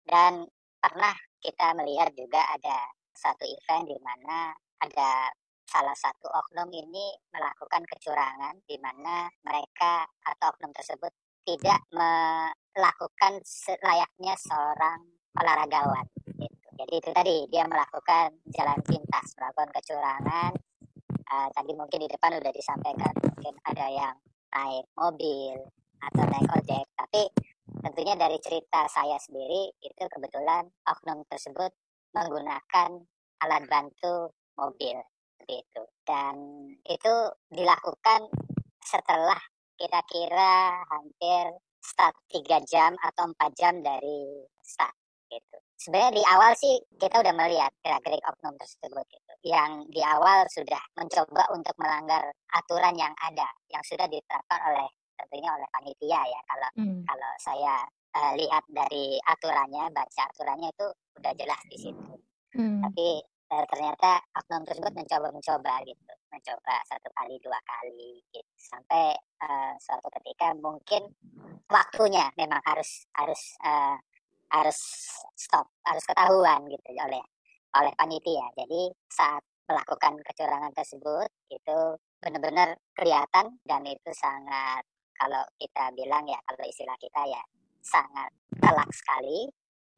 Dan 0.05 0.33
pernah 0.77 1.15
kita 1.41 1.73
melihat 1.77 2.13
juga 2.13 2.41
ada 2.53 2.77
satu 3.17 3.45
event 3.45 3.89
di 3.89 3.97
mana 4.01 4.53
ada 4.77 5.33
salah 5.67 5.93
satu 5.93 6.31
oknum 6.31 6.71
ini 6.71 7.11
melakukan 7.35 7.83
kecurangan 7.83 8.55
di 8.63 8.79
mana 8.79 9.27
mereka 9.43 10.07
atau 10.23 10.55
oknum 10.55 10.71
tersebut 10.71 11.11
tidak 11.43 11.79
melakukan 11.91 13.39
selayaknya 13.43 14.35
seorang 14.39 14.99
olahragawan. 15.35 16.07
Gitu. 16.39 16.67
Jadi 16.79 16.93
itu 17.03 17.09
tadi 17.11 17.35
dia 17.51 17.67
melakukan 17.67 18.35
jalan 18.51 18.79
pintas, 18.83 19.35
melakukan 19.35 19.69
kecurangan. 19.75 20.51
Uh, 21.27 21.47
tadi 21.51 21.75
mungkin 21.75 22.07
di 22.07 22.09
depan 22.11 22.39
udah 22.39 22.53
disampaikan 22.55 23.11
mungkin 23.19 23.55
ada 23.67 23.85
yang 23.91 24.15
naik 24.55 24.87
mobil 24.95 25.59
atau 25.99 26.23
naik 26.23 26.47
ojek, 26.55 26.87
tapi 26.95 27.27
tentunya 27.83 28.15
dari 28.15 28.39
cerita 28.39 28.87
saya 28.87 29.19
sendiri 29.19 29.75
itu 29.83 30.03
kebetulan 30.07 30.71
oknum 30.87 31.27
tersebut 31.27 31.75
menggunakan 32.15 33.03
alat 33.43 33.63
bantu 33.67 34.31
mobil 34.55 34.95
itu 35.45 35.83
dan 36.03 36.35
itu 36.89 37.13
dilakukan 37.53 38.25
setelah 38.81 39.39
kira-kira 39.77 40.81
hampir 40.89 41.61
start 41.77 42.15
3 42.33 42.65
jam 42.65 42.91
atau 42.99 43.29
4 43.29 43.59
jam 43.59 43.73
dari 43.85 44.43
start 44.63 44.95
gitu. 45.29 45.57
Sebenarnya 45.77 46.13
di 46.17 46.23
awal 46.25 46.51
sih 46.57 46.73
kita 46.97 47.21
udah 47.21 47.33
melihat 47.37 47.69
gerak-gerik 47.85 48.23
oknum 48.25 48.57
tersebut 48.57 49.05
gitu. 49.13 49.33
Yang 49.45 49.85
di 49.93 50.01
awal 50.01 50.49
sudah 50.49 50.81
mencoba 50.97 51.43
untuk 51.53 51.75
melanggar 51.77 52.33
aturan 52.55 52.95
yang 52.97 53.13
ada, 53.21 53.47
yang 53.69 53.83
sudah 53.85 54.09
ditetapkan 54.09 54.59
oleh 54.73 54.89
tentunya 55.17 55.49
oleh 55.49 55.67
panitia 55.73 56.21
ya 56.21 56.41
kalau 56.45 56.69
hmm. 56.77 57.01
kalau 57.09 57.31
saya 57.41 57.75
uh, 58.15 58.31
lihat 58.37 58.63
dari 58.69 59.17
aturannya 59.25 59.89
baca 59.89 60.23
aturannya 60.29 60.69
itu 60.69 60.87
udah 61.17 61.33
jelas 61.33 61.61
di 61.67 61.77
situ 61.81 62.13
hmm. 62.53 62.85
tapi 62.85 63.25
uh, 63.51 63.65
ternyata 63.71 64.21
oknum 64.35 64.63
tersebut 64.67 64.91
mencoba 64.93 65.27
mencoba 65.31 65.73
gitu 65.87 66.13
mencoba 66.27 66.75
satu 66.85 67.09
kali 67.15 67.35
dua 67.39 67.59
kali 67.63 68.21
gitu. 68.31 68.51
sampai 68.59 69.15
uh, 69.43 69.73
suatu 69.79 70.07
ketika 70.21 70.53
mungkin 70.59 71.07
waktunya 71.71 72.27
memang 72.35 72.59
harus 72.67 73.07
harus 73.15 73.41
uh, 73.63 73.95
harus 74.51 74.79
stop 75.35 75.67
harus 75.83 76.03
ketahuan 76.07 76.63
gitu 76.71 76.89
oleh 76.95 77.23
oleh 77.75 77.93
panitia 77.99 78.47
jadi 78.55 78.81
saat 79.11 79.43
melakukan 79.67 80.15
kecurangan 80.23 80.71
tersebut 80.71 81.27
itu 81.51 81.77
benar-benar 82.23 82.79
kelihatan 82.95 83.59
dan 83.67 83.83
itu 83.83 84.11
sangat 84.15 84.87
kalau 85.17 85.43
kita 85.59 85.91
bilang 85.91 86.23
ya 86.23 86.39
kalau 86.47 86.63
istilah 86.63 86.95
kita 86.95 87.21
ya 87.27 87.43
sangat 87.83 88.31
telak 88.63 88.89
sekali 88.95 89.51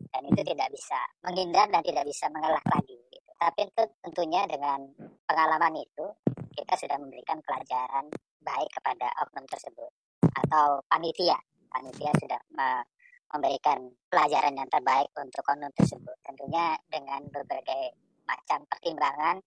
dan 0.09 0.21
itu 0.25 0.41
tidak 0.41 0.69
bisa 0.73 0.99
menghindar 1.21 1.67
dan 1.69 1.81
tidak 1.83 2.05
bisa 2.07 2.25
mengelak 2.31 2.63
lagi. 2.71 2.97
Tapi 3.39 3.71
itu 3.71 3.83
tentunya 4.03 4.43
dengan 4.45 4.83
pengalaman 5.23 5.79
itu 5.79 6.05
kita 6.53 6.75
sudah 6.75 6.99
memberikan 6.99 7.39
pelajaran 7.47 8.11
baik 8.43 8.69
kepada 8.75 9.07
oknum 9.23 9.47
tersebut 9.47 9.91
atau 10.19 10.83
panitia 10.91 11.39
panitia 11.71 12.11
sudah 12.19 12.39
memberikan 13.31 13.87
pelajaran 14.11 14.59
yang 14.59 14.67
terbaik 14.67 15.07
untuk 15.15 15.43
oknum 15.47 15.71
tersebut 15.71 16.17
tentunya 16.27 16.75
dengan 16.91 17.23
berbagai 17.31 17.95
macam 18.27 18.67
pertimbangan 18.67 19.39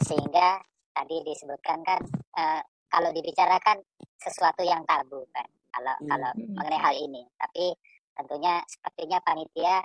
sehingga 0.00 0.62
tadi 0.94 1.20
disebutkan 1.26 1.82
kan 1.82 2.00
uh, 2.38 2.62
kalau 2.92 3.10
dibicarakan 3.10 3.80
sesuatu 4.20 4.62
yang 4.62 4.84
tabu 4.86 5.24
kan 5.34 5.48
kalau 5.72 5.94
hmm. 5.98 6.08
kalau 6.08 6.30
mengenai 6.36 6.80
hal 6.80 6.94
ini 6.94 7.22
tapi 7.40 7.74
tentunya 8.12 8.60
sepertinya 8.68 9.18
panitia 9.24 9.80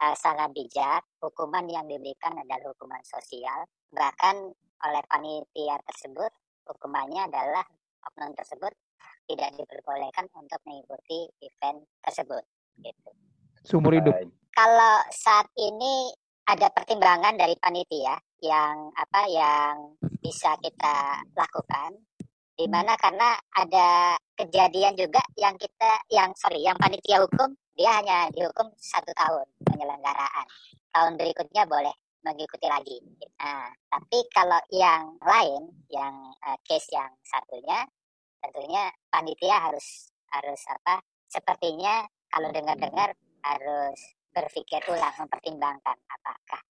uh, 0.00 0.16
sangat 0.16 0.50
bijak 0.56 1.04
hukuman 1.20 1.64
yang 1.68 1.86
diberikan 1.86 2.34
adalah 2.36 2.72
hukuman 2.72 3.00
sosial 3.04 3.68
bahkan 3.92 4.50
oleh 4.80 5.02
panitia 5.06 5.76
tersebut 5.84 6.32
hukumannya 6.66 7.28
adalah 7.28 7.64
oknum 8.08 8.32
tersebut 8.32 8.72
tidak 9.28 9.50
diperbolehkan 9.54 10.26
untuk 10.34 10.58
mengikuti 10.66 11.30
event 11.44 11.86
tersebut 12.02 12.42
gitu. 12.82 13.10
Sumur 13.62 13.94
hidup. 13.94 14.14
Kalau 14.50 14.96
saat 15.14 15.46
ini 15.54 16.10
ada 16.48 16.66
pertimbangan 16.74 17.38
dari 17.38 17.54
panitia 17.60 18.18
yang 18.42 18.90
apa 18.96 19.22
yang 19.30 19.94
bisa 20.18 20.56
kita 20.58 21.22
lakukan 21.36 21.94
di 22.58 22.66
mana 22.68 22.92
karena 22.98 23.38
ada 23.56 24.18
kejadian 24.36 24.92
juga 24.98 25.22
yang 25.38 25.54
kita 25.56 26.02
yang 26.12 26.34
sorry 26.36 26.60
yang 26.60 26.76
panitia 26.76 27.22
hukum 27.22 27.54
dia 27.80 27.90
hanya 27.96 28.28
dihukum 28.36 28.68
satu 28.76 29.08
tahun 29.16 29.48
penyelenggaraan 29.64 30.46
tahun 30.92 31.16
berikutnya 31.16 31.64
boleh 31.64 31.96
mengikuti 32.20 32.68
lagi 32.68 33.00
nah 33.40 33.72
tapi 33.88 34.28
kalau 34.36 34.60
yang 34.68 35.16
lain 35.24 35.72
yang 35.88 36.12
uh, 36.44 36.58
case 36.68 36.92
yang 36.92 37.08
satunya 37.24 37.88
tentunya 38.44 38.92
panitia 39.08 39.56
harus 39.56 40.12
harus 40.28 40.60
apa 40.68 41.00
sepertinya 41.32 42.04
kalau 42.28 42.52
dengar-dengar 42.52 43.16
harus 43.42 43.98
berpikir 44.30 44.78
ulang, 44.86 45.14
mempertimbangkan 45.18 45.98
apakah 46.06 46.62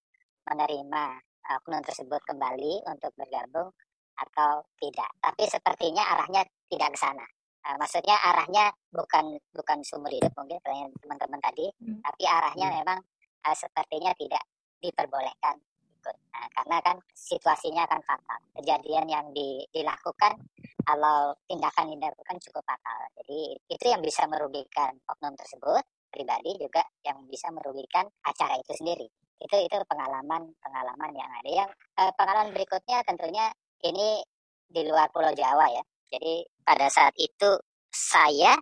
menerima 0.48 1.04
uh, 1.20 1.58
oknum 1.60 1.84
tersebut 1.84 2.20
kembali 2.24 2.84
untuk 2.88 3.12
bergabung 3.14 3.68
atau 4.16 4.64
tidak. 4.80 5.10
Tapi 5.20 5.44
sepertinya 5.48 6.04
arahnya 6.16 6.42
tidak 6.72 6.96
ke 6.96 6.98
sana. 6.98 7.26
Uh, 7.60 7.76
maksudnya 7.76 8.16
arahnya 8.16 8.72
bukan 8.88 9.36
bukan 9.52 9.78
sumur 9.84 10.08
hidup 10.08 10.32
mungkin 10.32 10.56
teman-teman 11.04 11.40
tadi, 11.44 11.68
hmm. 11.84 12.00
tapi 12.00 12.22
arahnya 12.24 12.68
hmm. 12.72 12.76
memang 12.80 12.98
uh, 13.44 13.56
sepertinya 13.56 14.16
tidak 14.16 14.44
diperbolehkan 14.80 15.60
ikut. 16.00 16.16
Nah, 16.32 16.48
karena 16.56 16.76
kan 16.80 16.96
situasinya 17.12 17.84
akan 17.84 18.00
fatal. 18.00 18.40
Kejadian 18.56 19.06
yang 19.12 19.26
di, 19.36 19.60
dilakukan 19.68 20.40
kalau 20.80 21.36
tindakan 21.44 21.92
yang 21.92 22.00
dilakukan 22.00 22.40
cukup 22.40 22.64
fatal. 22.64 22.96
Jadi 23.20 23.40
itu 23.68 23.84
yang 23.84 24.00
bisa 24.00 24.24
merugikan 24.24 24.96
oknum 25.04 25.36
tersebut 25.36 25.84
pribadi 26.10 26.56
juga 26.56 26.82
yang 27.04 27.22
bisa 27.28 27.52
merugikan 27.52 28.08
acara 28.24 28.56
itu 28.58 28.72
sendiri. 28.74 29.06
Itu 29.40 29.56
itu 29.60 29.76
pengalaman 29.84 30.56
pengalaman 30.58 31.10
yang 31.12 31.30
ada. 31.30 31.50
Yang 31.64 31.70
eh, 32.00 32.12
pengalaman 32.16 32.50
berikutnya 32.56 33.04
tentunya 33.04 33.46
ini 33.84 34.24
di 34.70 34.82
luar 34.88 35.12
Pulau 35.12 35.36
Jawa 35.36 35.68
ya. 35.70 35.84
Jadi 36.10 36.44
pada 36.66 36.86
saat 36.90 37.14
itu 37.16 37.50
saya 37.90 38.54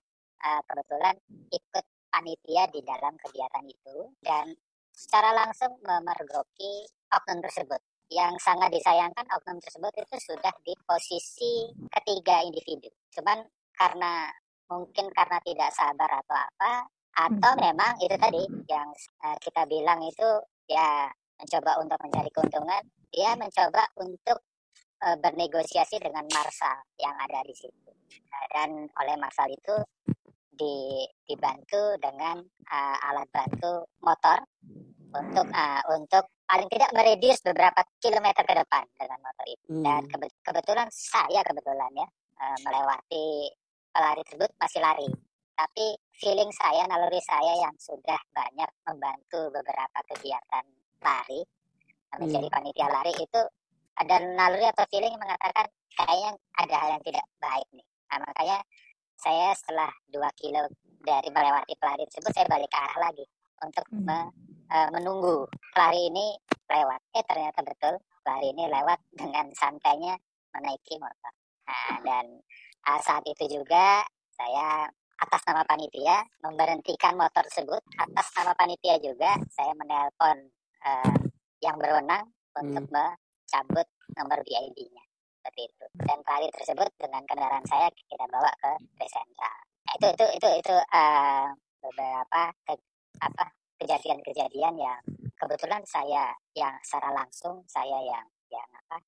eh, 0.45 0.63
kebetulan 0.69 1.17
ikut 1.53 1.85
panitia 2.09 2.65
di 2.73 2.81
dalam 2.85 3.17
kegiatan 3.21 3.65
itu 3.69 3.97
dan 4.25 4.53
secara 4.93 5.33
langsung 5.33 5.77
memergoki 5.85 6.89
oknum 7.13 7.41
tersebut. 7.45 7.81
Yang 8.09 8.41
sangat 8.41 8.73
disayangkan 8.73 9.27
oknum 9.37 9.61
tersebut 9.61 9.93
itu 10.01 10.17
sudah 10.33 10.53
di 10.65 10.73
posisi 10.89 11.69
ketiga 11.93 12.41
individu. 12.41 12.89
Cuman 13.13 13.45
karena 13.77 14.33
mungkin 14.69 15.13
karena 15.13 15.39
tidak 15.45 15.71
sabar 15.77 16.09
atau 16.25 16.37
apa, 16.37 16.73
atau 17.19 17.53
hmm. 17.57 17.63
memang 17.67 17.93
itu 18.01 18.17
tadi 18.17 18.43
yang 18.71 18.89
uh, 19.27 19.37
kita 19.43 19.67
bilang 19.67 20.01
itu 20.05 20.29
ya 20.71 21.11
mencoba 21.39 21.81
untuk 21.81 21.99
mencari 22.03 22.31
keuntungan 22.31 22.83
dia 23.09 23.33
mencoba 23.35 23.89
untuk 23.99 24.39
uh, 25.05 25.17
bernegosiasi 25.19 25.99
dengan 26.03 26.25
marsal 26.31 26.79
yang 26.99 27.15
ada 27.19 27.43
di 27.45 27.55
situ 27.55 27.91
uh, 27.91 28.47
dan 28.55 28.87
oleh 28.87 29.15
marsal 29.19 29.47
itu 29.51 29.77
di, 30.59 31.07
dibantu 31.23 31.95
dengan 32.03 32.43
uh, 32.43 32.97
alat 33.11 33.29
bantu 33.31 33.87
motor 34.03 34.43
untuk 35.09 35.47
uh, 35.49 35.83
untuk 35.95 36.25
paling 36.45 36.69
tidak 36.69 36.91
meredius 36.93 37.41
beberapa 37.41 37.81
kilometer 38.03 38.45
ke 38.45 38.55
depan 38.57 38.85
dengan 38.99 39.19
motor 39.23 39.47
itu 39.47 39.67
hmm. 39.71 39.85
dan 39.85 40.03
kebetulan 40.43 40.89
saya 40.91 41.41
kebetulan 41.47 41.93
ya 41.95 42.09
uh, 42.43 42.59
melewati 42.67 43.53
pelari 43.93 44.23
tersebut 44.27 44.51
masih 44.61 44.81
lari 44.83 45.09
tapi 45.59 45.99
feeling 46.15 46.55
saya, 46.55 46.87
naluri 46.87 47.19
saya 47.19 47.67
yang 47.67 47.75
sudah 47.83 48.21
banyak 48.31 48.71
membantu 48.87 49.51
beberapa 49.51 49.99
kegiatan 50.15 50.63
lari, 51.03 51.43
menjadi 52.15 52.47
hmm. 52.47 52.55
panitia 52.55 52.87
lari 52.87 53.11
itu 53.19 53.41
ada 53.99 54.15
naluri 54.23 54.67
atau 54.71 54.85
feeling 54.91 55.11
yang 55.11 55.23
mengatakan 55.23 55.67
kayaknya 55.99 56.31
ada 56.55 56.75
hal 56.79 56.89
yang 56.95 57.03
tidak 57.03 57.27
baik 57.43 57.69
nih. 57.75 57.87
Nah, 58.09 58.19
makanya 58.23 58.59
saya 59.19 59.51
setelah 59.59 59.91
dua 60.07 60.31
kilo 60.39 60.63
dari 61.03 61.29
melewati 61.35 61.75
pelari 61.79 62.07
tersebut, 62.07 62.31
saya 62.31 62.47
balik 62.47 62.71
ke 62.71 62.79
arah 62.79 62.99
lagi 63.11 63.27
untuk 63.67 63.87
hmm. 63.91 64.07
me, 64.07 64.19
uh, 64.71 64.89
menunggu 64.95 65.51
pelari 65.75 66.07
ini 66.07 66.39
lewat. 66.71 67.01
Eh 67.19 67.25
ternyata 67.27 67.61
betul 67.67 67.99
pelari 68.23 68.55
ini 68.55 68.65
lewat 68.71 68.99
dengan 69.11 69.51
santainya 69.59 70.15
menaiki 70.55 70.95
motor. 71.03 71.33
Nah, 71.67 71.99
dan 72.07 72.27
uh, 72.87 73.01
saat 73.03 73.27
itu 73.27 73.61
juga 73.61 74.07
saya 74.39 74.87
atas 75.19 75.43
nama 75.51 75.67
panitia 75.67 76.23
memberhentikan 76.47 77.19
motor 77.19 77.43
tersebut 77.51 77.83
atas 77.99 78.31
nama 78.39 78.55
panitia 78.55 79.03
juga 79.03 79.35
saya 79.51 79.75
menelpon 79.75 80.47
uh, 80.87 81.19
yang 81.59 81.75
berwenang 81.75 82.31
untuk 82.55 82.87
hmm. 82.87 83.19
Mencabut 83.49 83.89
nomor 84.13 84.45
VID-nya 84.45 85.05
seperti 85.41 85.73
itu 85.73 85.85
dan 86.05 86.21
pelari 86.21 86.53
tersebut 86.53 86.91
dengan 87.01 87.25
kendaraan 87.25 87.65
saya 87.65 87.89
kita 87.97 88.29
bawa 88.29 88.53
ke 88.61 88.71
presentral 89.01 89.57
nah, 89.89 89.93
itu 89.97 90.07
itu 90.13 90.27
itu 90.37 90.49
itu 90.61 90.77
uh, 90.77 91.49
beberapa 91.81 92.43
ke, 92.69 92.77
apa 93.25 93.45
kejadian-kejadian 93.81 94.77
yang 94.77 95.01
kebetulan 95.41 95.81
saya 95.89 96.37
yang 96.53 96.77
secara 96.85 97.17
langsung 97.17 97.65
saya 97.65 97.97
yang 98.05 98.27
yang 98.53 98.69
apa 98.85 99.01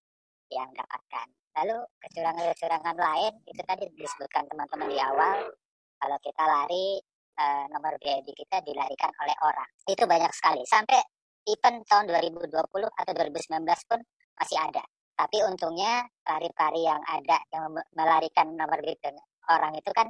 yang 0.48 0.72
dapatkan 0.72 1.28
lalu 1.60 1.84
kecurangan-kecurangan 2.00 2.96
lain 2.96 3.32
itu 3.44 3.62
tadi 3.68 3.84
disebutkan 3.92 4.48
teman-teman 4.48 4.88
di 4.88 4.96
awal 5.04 5.52
kalau 6.00 6.16
kita 6.24 6.42
lari 6.48 6.96
uh, 7.36 7.64
nomor 7.68 8.00
BID 8.00 8.32
kita 8.32 8.64
dilarikan 8.64 9.12
oleh 9.20 9.36
orang. 9.44 9.68
Itu 9.84 10.04
banyak 10.08 10.32
sekali. 10.32 10.64
Sampai 10.64 11.00
event 11.48 11.84
tahun 11.88 12.08
2020 12.08 12.48
atau 12.88 13.12
2019 13.12 13.88
pun 13.88 14.00
masih 14.40 14.56
ada. 14.56 14.80
Tapi 15.20 15.44
untungnya 15.44 16.08
lari-lari 16.24 16.80
yang 16.88 17.02
ada 17.04 17.38
yang 17.52 17.68
melarikan 17.92 18.56
nomor 18.56 18.80
BID 18.80 19.12
orang 19.52 19.76
itu 19.76 19.92
kan 19.92 20.08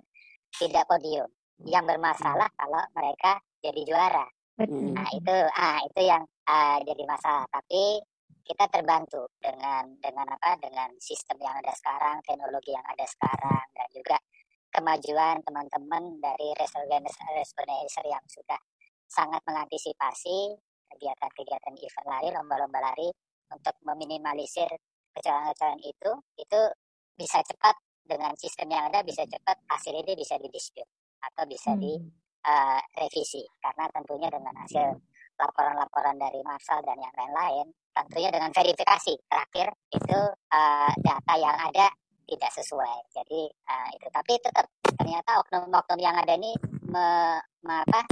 tidak 0.54 0.86
podium. 0.86 1.26
Yang 1.66 1.94
bermasalah 1.94 2.48
kalau 2.54 2.82
mereka 2.94 3.42
jadi 3.58 3.82
juara. 3.82 4.26
Nah 4.70 5.08
itu, 5.10 5.36
ah 5.56 5.80
itu 5.82 6.00
yang 6.04 6.22
uh, 6.46 6.78
jadi 6.86 7.02
masalah. 7.04 7.44
Tapi 7.50 7.98
kita 8.46 8.70
terbantu 8.70 9.28
dengan 9.42 9.88
dengan 9.98 10.30
apa? 10.30 10.56
Dengan 10.62 10.94
sistem 11.02 11.36
yang 11.42 11.58
ada 11.58 11.72
sekarang, 11.74 12.22
teknologi 12.24 12.72
yang 12.72 12.86
ada 12.86 13.04
sekarang, 13.04 13.66
dan 13.76 13.88
juga 13.92 14.16
kemajuan 14.70 15.42
teman-teman 15.42 16.22
dari 16.22 16.54
race 16.54 16.76
organizer 16.78 18.04
yang 18.06 18.24
sudah 18.30 18.60
sangat 19.10 19.42
mengantisipasi 19.42 20.54
kegiatan-kegiatan 20.94 21.74
event 21.74 22.06
lari, 22.06 22.28
lomba-lomba 22.30 22.78
lari 22.78 23.10
untuk 23.50 23.74
meminimalisir 23.84 24.68
kecurangan-kecurangan 25.14 25.82
itu, 25.82 26.10
itu 26.38 26.60
bisa 27.18 27.42
cepat. 27.44 27.76
Dengan 28.00 28.34
sistem 28.34 28.74
yang 28.74 28.90
ada 28.90 29.06
bisa 29.06 29.22
cepat 29.22 29.54
hasil 29.70 29.94
ini 29.94 30.18
bisa 30.18 30.34
didispute 30.34 30.90
atau 31.22 31.46
bisa 31.46 31.78
hmm. 31.78 31.78
direvisi 31.78 33.38
uh, 33.38 33.54
karena 33.62 33.86
tentunya 33.94 34.26
dengan 34.26 34.50
hasil 34.66 34.98
laporan-laporan 35.38 36.18
dari 36.18 36.42
Marsal 36.42 36.82
dan 36.82 36.98
yang 36.98 37.14
lain-lain 37.14 37.70
tentunya 37.94 38.34
dengan 38.34 38.50
verifikasi 38.50 39.14
terakhir 39.30 39.68
itu 39.94 40.20
uh, 40.50 40.92
data 41.06 41.34
yang 41.38 41.54
ada 41.54 41.86
tidak 42.30 42.50
sesuai. 42.54 42.98
Jadi 43.10 43.40
uh, 43.46 43.88
itu. 43.94 44.06
Tapi 44.10 44.32
tetap 44.38 44.66
ternyata 44.94 45.42
oknum-oknum 45.42 46.00
yang 46.00 46.14
ada 46.14 46.34
ini 46.38 46.54
me, 46.86 47.38
me, 47.66 47.74
apa, 47.82 48.06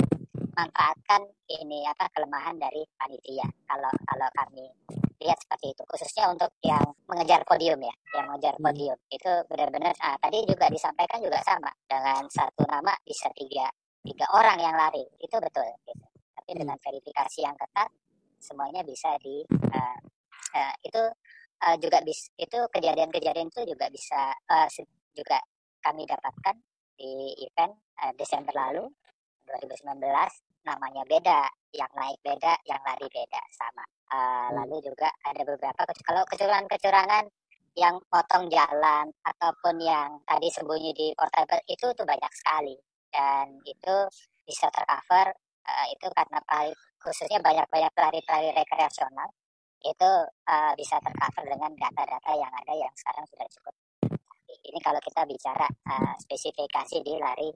manfaatkan 0.59 1.23
ini 1.62 1.87
apa 1.87 2.11
kelemahan 2.11 2.59
dari 2.59 2.83
panitia. 2.99 3.47
Kalau 3.66 3.92
kalau 4.07 4.28
kami 4.35 4.66
lihat 5.18 5.38
seperti 5.42 5.75
itu 5.75 5.82
khususnya 5.87 6.30
untuk 6.30 6.50
yang 6.62 6.84
mengejar 7.10 7.42
podium 7.42 7.78
ya 7.82 7.94
yang 8.14 8.25
mengejar 8.30 8.54
hmm. 8.58 8.64
podium 8.64 8.98
itu 9.10 9.32
benar-benar 9.50 9.94
ah, 10.02 10.16
tadi 10.22 10.38
juga 10.46 10.66
disampaikan 10.70 11.18
juga 11.18 11.38
sama 11.42 11.70
dengan 11.90 12.22
satu 12.30 12.62
nama 12.70 12.94
bisa 13.02 13.26
tiga 13.34 13.66
tiga 14.06 14.26
orang 14.30 14.58
yang 14.62 14.75
lari 14.78 15.02
itu 15.18 15.37
betul 15.37 15.66
gitu. 15.87 16.06
tapi 16.38 16.50
hmm. 16.54 16.60
dengan 16.62 16.76
verifikasi 16.78 17.38
yang 17.42 17.56
ketat 17.58 17.90
semuanya 18.38 18.87
bisa 18.87 19.10
di 19.18 19.42
uh, 19.50 19.98
uh, 20.54 20.75
itu 20.87 21.02
uh, 21.66 21.76
juga 21.82 21.98
bis 22.06 22.30
itu 22.38 22.58
kejadian-kejadian 22.70 23.50
itu 23.50 23.62
juga 23.66 23.90
bisa 23.90 24.30
uh, 24.46 24.70
juga 25.10 25.42
kami 25.82 26.06
dapatkan 26.06 26.56
di 26.94 27.34
event 27.42 27.75
uh, 28.02 28.14
Desember 28.14 28.54
lalu 28.54 28.87
2019 29.50 29.98
namanya 30.64 31.02
beda, 31.06 31.46
yang 31.74 31.90
naik 31.94 32.18
beda, 32.24 32.54
yang 32.66 32.80
lari 32.82 33.06
beda 33.10 33.42
sama. 33.54 33.84
Uh, 34.08 34.48
lalu 34.62 34.80
juga 34.88 35.12
ada 35.26 35.42
beberapa 35.44 35.84
kalau 36.04 36.24
kecurangan-kecurangan 36.26 37.28
yang 37.76 37.94
potong 38.10 38.50
jalan 38.50 39.06
ataupun 39.22 39.78
yang 39.78 40.18
tadi 40.26 40.48
sembunyi 40.50 40.90
di 40.96 41.14
portable 41.14 41.62
itu 41.70 41.86
tuh 41.94 42.06
banyak 42.08 42.32
sekali 42.34 42.74
dan 43.12 43.54
itu 43.62 43.96
bisa 44.42 44.66
tercover 44.72 45.30
uh, 45.68 45.86
itu 45.92 46.06
karena 46.10 46.38
khususnya 46.98 47.38
banyak-banyak 47.38 47.92
pelari-pelari 47.94 48.50
rekreasional 48.56 49.30
itu 49.86 50.10
uh, 50.50 50.72
bisa 50.74 50.98
tercover 50.98 51.44
dengan 51.46 51.70
data-data 51.78 52.32
yang 52.34 52.50
ada 52.50 52.74
yang 52.74 52.92
sekarang 52.98 53.22
sudah 53.30 53.46
cukup 53.46 53.74
ini 54.68 54.78
kalau 54.82 55.00
kita 55.00 55.22
bicara 55.24 55.68
uh, 55.88 56.14
spesifikasi 56.20 56.96
di 57.00 57.14
lari 57.16 57.48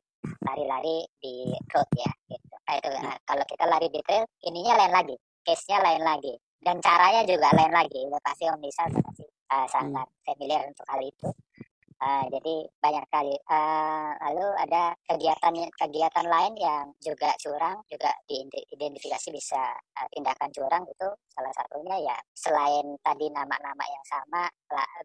lari-lari 0.42 1.04
di 1.20 1.52
road 1.70 1.88
ya 1.98 2.12
gitu. 2.30 2.41
Nah, 2.68 2.74
itu 2.78 2.88
nah, 3.02 3.16
kalau 3.26 3.44
kita 3.48 3.64
lari 3.66 3.88
di 3.90 4.00
trail 4.06 4.24
ininya 4.46 4.74
lain 4.78 4.92
lagi, 4.94 5.16
case-nya 5.42 5.78
lain 5.82 6.02
lagi 6.06 6.34
dan 6.62 6.78
caranya 6.78 7.22
juga 7.26 7.48
lain 7.58 7.72
lagi. 7.74 7.98
Udah 8.06 8.22
pasti 8.22 8.46
Om 8.46 8.62
Nisa 8.62 8.86
pasti 8.86 9.26
uh, 9.50 9.66
sangat 9.66 10.06
familiar 10.22 10.62
untuk 10.70 10.86
hal 10.88 11.02
itu. 11.02 11.28
Uh, 12.02 12.26
jadi 12.34 12.54
banyak 12.82 13.06
kali. 13.14 13.36
Uh, 13.46 14.10
lalu 14.26 14.46
ada 14.58 14.90
kegiatan-kegiatan 15.06 16.26
lain 16.26 16.54
yang 16.58 16.90
juga 16.98 17.30
curang, 17.38 17.78
juga 17.86 18.10
diidentifikasi 18.26 19.30
bisa 19.30 19.62
uh, 20.02 20.08
tindakan 20.10 20.50
curang 20.50 20.82
itu 20.82 21.08
salah 21.30 21.54
satunya 21.54 22.02
ya 22.02 22.18
selain 22.34 22.98
tadi 23.06 23.30
nama-nama 23.30 23.84
yang 23.86 24.04
sama, 24.10 24.50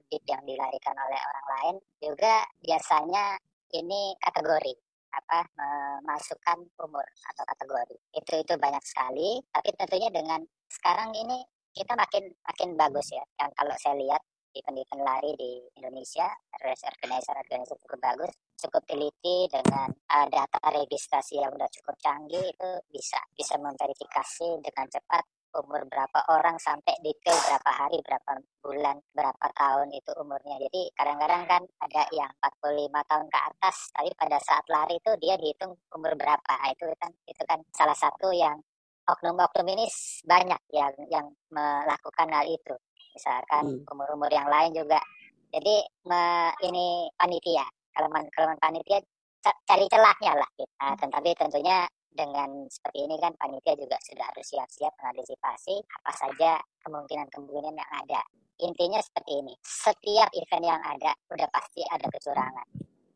bib 0.09 0.25
yang 0.25 0.41
dilarikan 0.41 0.97
oleh 0.97 1.21
orang 1.21 1.47
lain, 1.53 1.75
juga 2.01 2.41
biasanya 2.65 3.37
ini 3.77 4.17
kategori 4.17 4.86
apa 5.17 5.39
memasukkan 5.57 6.57
umur 6.85 7.05
atau 7.33 7.43
kategori. 7.43 7.97
Itu 8.13 8.33
itu 8.45 8.53
banyak 8.53 8.83
sekali. 8.85 9.41
Tapi 9.49 9.69
tentunya 9.73 10.09
dengan 10.13 10.41
sekarang 10.69 11.11
ini 11.17 11.41
kita 11.73 11.93
makin 11.97 12.29
makin 12.45 12.69
bagus 12.77 13.07
ya. 13.13 13.23
Yang 13.41 13.51
kalau 13.57 13.75
saya 13.81 13.95
lihat 13.97 14.21
event-event 14.57 15.03
lari 15.05 15.31
di 15.37 15.51
Indonesia, 15.77 16.25
race 16.65 16.85
organizer-organizer 16.85 17.77
cukup 17.85 17.99
bagus, 18.01 18.31
cukup 18.57 18.81
teliti 18.89 19.45
dengan 19.53 19.89
uh, 19.93 20.27
data 20.29 20.57
registrasi 20.73 21.37
yang 21.37 21.53
sudah 21.53 21.69
cukup 21.69 21.95
canggih 22.01 22.45
itu 22.49 22.69
bisa 22.89 23.21
bisa 23.37 23.53
memverifikasi 23.61 24.49
dengan 24.65 24.85
cepat 24.89 25.23
umur 25.55 25.81
berapa 25.87 26.19
orang 26.27 26.59
sampai 26.59 26.93
detail 26.99 27.37
berapa 27.47 27.71
hari, 27.71 27.99
berapa 28.03 28.31
bulan, 28.59 28.97
berapa 29.15 29.45
tahun 29.55 29.93
itu 29.95 30.11
umurnya. 30.19 30.59
Jadi 30.67 30.91
kadang-kadang 30.97 31.43
kan 31.47 31.63
ada 31.83 32.01
yang 32.11 32.31
45 32.43 33.09
tahun 33.09 33.25
ke 33.31 33.39
atas, 33.53 33.77
tapi 33.95 34.09
pada 34.19 34.37
saat 34.43 34.65
lari 34.67 34.99
itu 34.99 35.11
dia 35.23 35.35
dihitung 35.39 35.73
umur 35.95 36.13
berapa. 36.19 36.51
Nah, 36.51 36.69
itu 36.73 36.85
kan 36.99 37.11
itu 37.25 37.41
kan 37.47 37.59
salah 37.71 37.95
satu 37.95 38.35
yang 38.35 38.59
oknum-oknum 39.07 39.67
ini 39.71 39.85
banyak 40.27 40.61
yang 40.75 40.93
yang 41.07 41.27
melakukan 41.47 42.27
hal 42.27 42.43
itu 42.43 42.75
misalkan 43.17 43.81
hmm. 43.81 43.89
umur-umur 43.89 44.29
yang 44.29 44.45
lain 44.45 44.77
juga. 44.77 45.01
Jadi 45.49 45.81
me, 46.05 46.53
ini 46.61 47.09
panitia, 47.17 47.65
kelemahan 47.95 48.27
kelemahan 48.29 48.61
panitia 48.61 48.99
cari 49.41 49.85
celahnya 49.89 50.37
lah. 50.37 50.49
Gitu. 50.53 50.73
Nah, 50.77 50.93
tetapi 50.99 51.29
tentunya 51.33 51.87
dengan 52.17 52.65
seperti 52.65 53.05
ini 53.05 53.15
kan 53.21 53.37
panitia 53.37 53.77
juga 53.77 54.01
sudah 54.01 54.25
harus 54.33 54.45
siap-siap 54.49 54.93
mengantisipasi 54.97 55.77
apa 56.01 56.11
saja 56.17 56.51
kemungkinan-kemungkinan 56.81 57.77
yang 57.77 57.91
ada. 57.93 58.21
Intinya 58.57 58.97
seperti 58.97 59.37
ini, 59.37 59.53
setiap 59.61 60.33
event 60.33 60.65
yang 60.65 60.81
ada 60.81 61.13
udah 61.29 61.47
pasti 61.53 61.85
ada 61.85 62.09
kecurangan. 62.09 62.67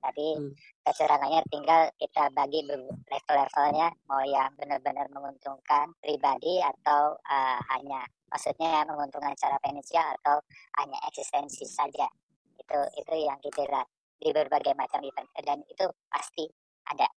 Tapi 0.02 0.26
hmm. 0.38 0.54
kecurangannya 0.86 1.42
tinggal 1.50 1.90
kita 1.98 2.30
bagi 2.38 2.62
level-levelnya, 3.10 3.90
mau 4.06 4.22
yang 4.22 4.54
benar-benar 4.54 5.10
menguntungkan 5.10 5.98
pribadi 5.98 6.62
atau 6.62 7.18
uh, 7.18 7.60
hanya 7.74 8.06
maksudnya 8.30 8.86
menguntungkan 8.86 9.34
secara 9.36 9.58
finansial 9.60 10.08
atau 10.22 10.40
hanya 10.80 10.98
eksistensi 11.10 11.68
saja 11.68 12.08
itu 12.62 12.80
itu 13.04 13.14
yang 13.28 13.38
kita 13.44 13.68
lihat 13.68 13.88
di 14.22 14.30
berbagai 14.32 14.74
macam 14.78 15.02
event 15.04 15.30
dan 15.42 15.60
itu 15.66 15.86
pasti 16.08 16.46
ada 16.88 17.10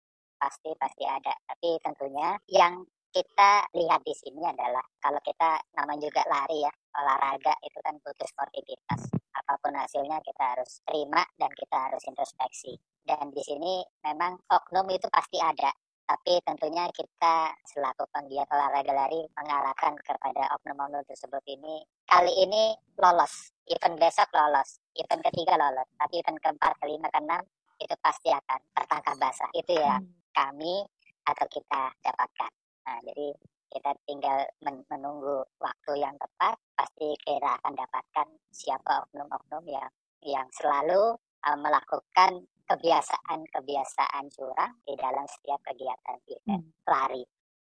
pasti 0.43 0.75
pasti 0.75 1.07
ada. 1.07 1.31
Tapi 1.47 1.79
tentunya 1.79 2.35
yang 2.51 2.83
kita 3.13 3.63
lihat 3.77 4.01
di 4.03 4.11
sini 4.11 4.43
adalah 4.43 4.83
kalau 4.99 5.21
kita 5.23 5.61
namanya 5.77 6.09
juga 6.09 6.25
lari 6.27 6.65
ya 6.65 6.73
olahraga 6.99 7.53
itu 7.63 7.79
kan 7.79 7.95
butuh 8.03 8.27
sportivitas. 8.27 9.07
Apa 9.33 9.55
pun 9.63 9.71
hasilnya 9.71 10.19
kita 10.19 10.43
harus 10.43 10.83
terima 10.83 11.23
dan 11.39 11.51
kita 11.55 11.77
harus 11.77 12.03
introspeksi. 12.03 12.75
Dan 13.05 13.31
di 13.31 13.43
sini 13.45 13.79
memang 14.03 14.35
oknum 14.51 14.91
itu 14.91 15.07
pasti 15.07 15.39
ada. 15.39 15.71
Tapi 16.03 16.35
tentunya 16.43 16.83
kita 16.91 17.55
selaku 17.63 18.03
penggiat 18.11 18.51
olahraga 18.51 18.91
lari 18.91 19.23
mengarahkan 19.39 19.95
kepada 20.03 20.51
oknum-oknum 20.59 20.99
tersebut 21.07 21.39
ini 21.47 21.79
kali 22.03 22.43
ini 22.43 22.75
lolos 22.99 23.55
event 23.71 23.95
besok 23.95 24.27
lolos 24.35 24.83
event 24.99 25.23
ketiga 25.23 25.55
lolos 25.55 25.87
tapi 25.95 26.19
event 26.19 26.37
keempat 26.43 26.75
kelima 26.83 27.07
keenam 27.07 27.39
itu 27.79 27.95
pasti 28.03 28.29
akan 28.35 28.59
tertangkap 28.75 29.15
basah. 29.15 29.49
Itu 29.55 29.79
ya. 29.79 29.95
Hmm. 29.97 30.22
Kami 30.35 30.83
atau 31.23 31.45
kita 31.47 31.93
dapatkan 32.03 32.51
nah 32.83 32.99
jadi 33.07 33.27
kita 33.73 33.91
tinggal 34.05 34.45
men 34.61 34.85
menunggu 34.85 35.41
waktu 35.57 35.97
yang 35.97 36.13
tepat 36.21 36.59
pasti 36.77 37.17
kita 37.25 37.57
akan 37.57 37.73
dapatkan 37.73 38.27
siapa 38.53 39.07
oknum-oknum 39.09 39.65
yang 39.65 39.89
yang 40.21 40.45
selalu 40.53 41.17
uh, 41.43 41.57
melakukan 41.57 42.45
kebiasaan-kebiasaan 42.63 44.23
curang 44.31 44.73
di 44.87 44.93
dalam 44.95 45.25
setiap 45.27 45.59
kegiatan 45.67 46.17
event 46.31 46.63
hmm. 46.63 46.87
lari. 46.87 47.23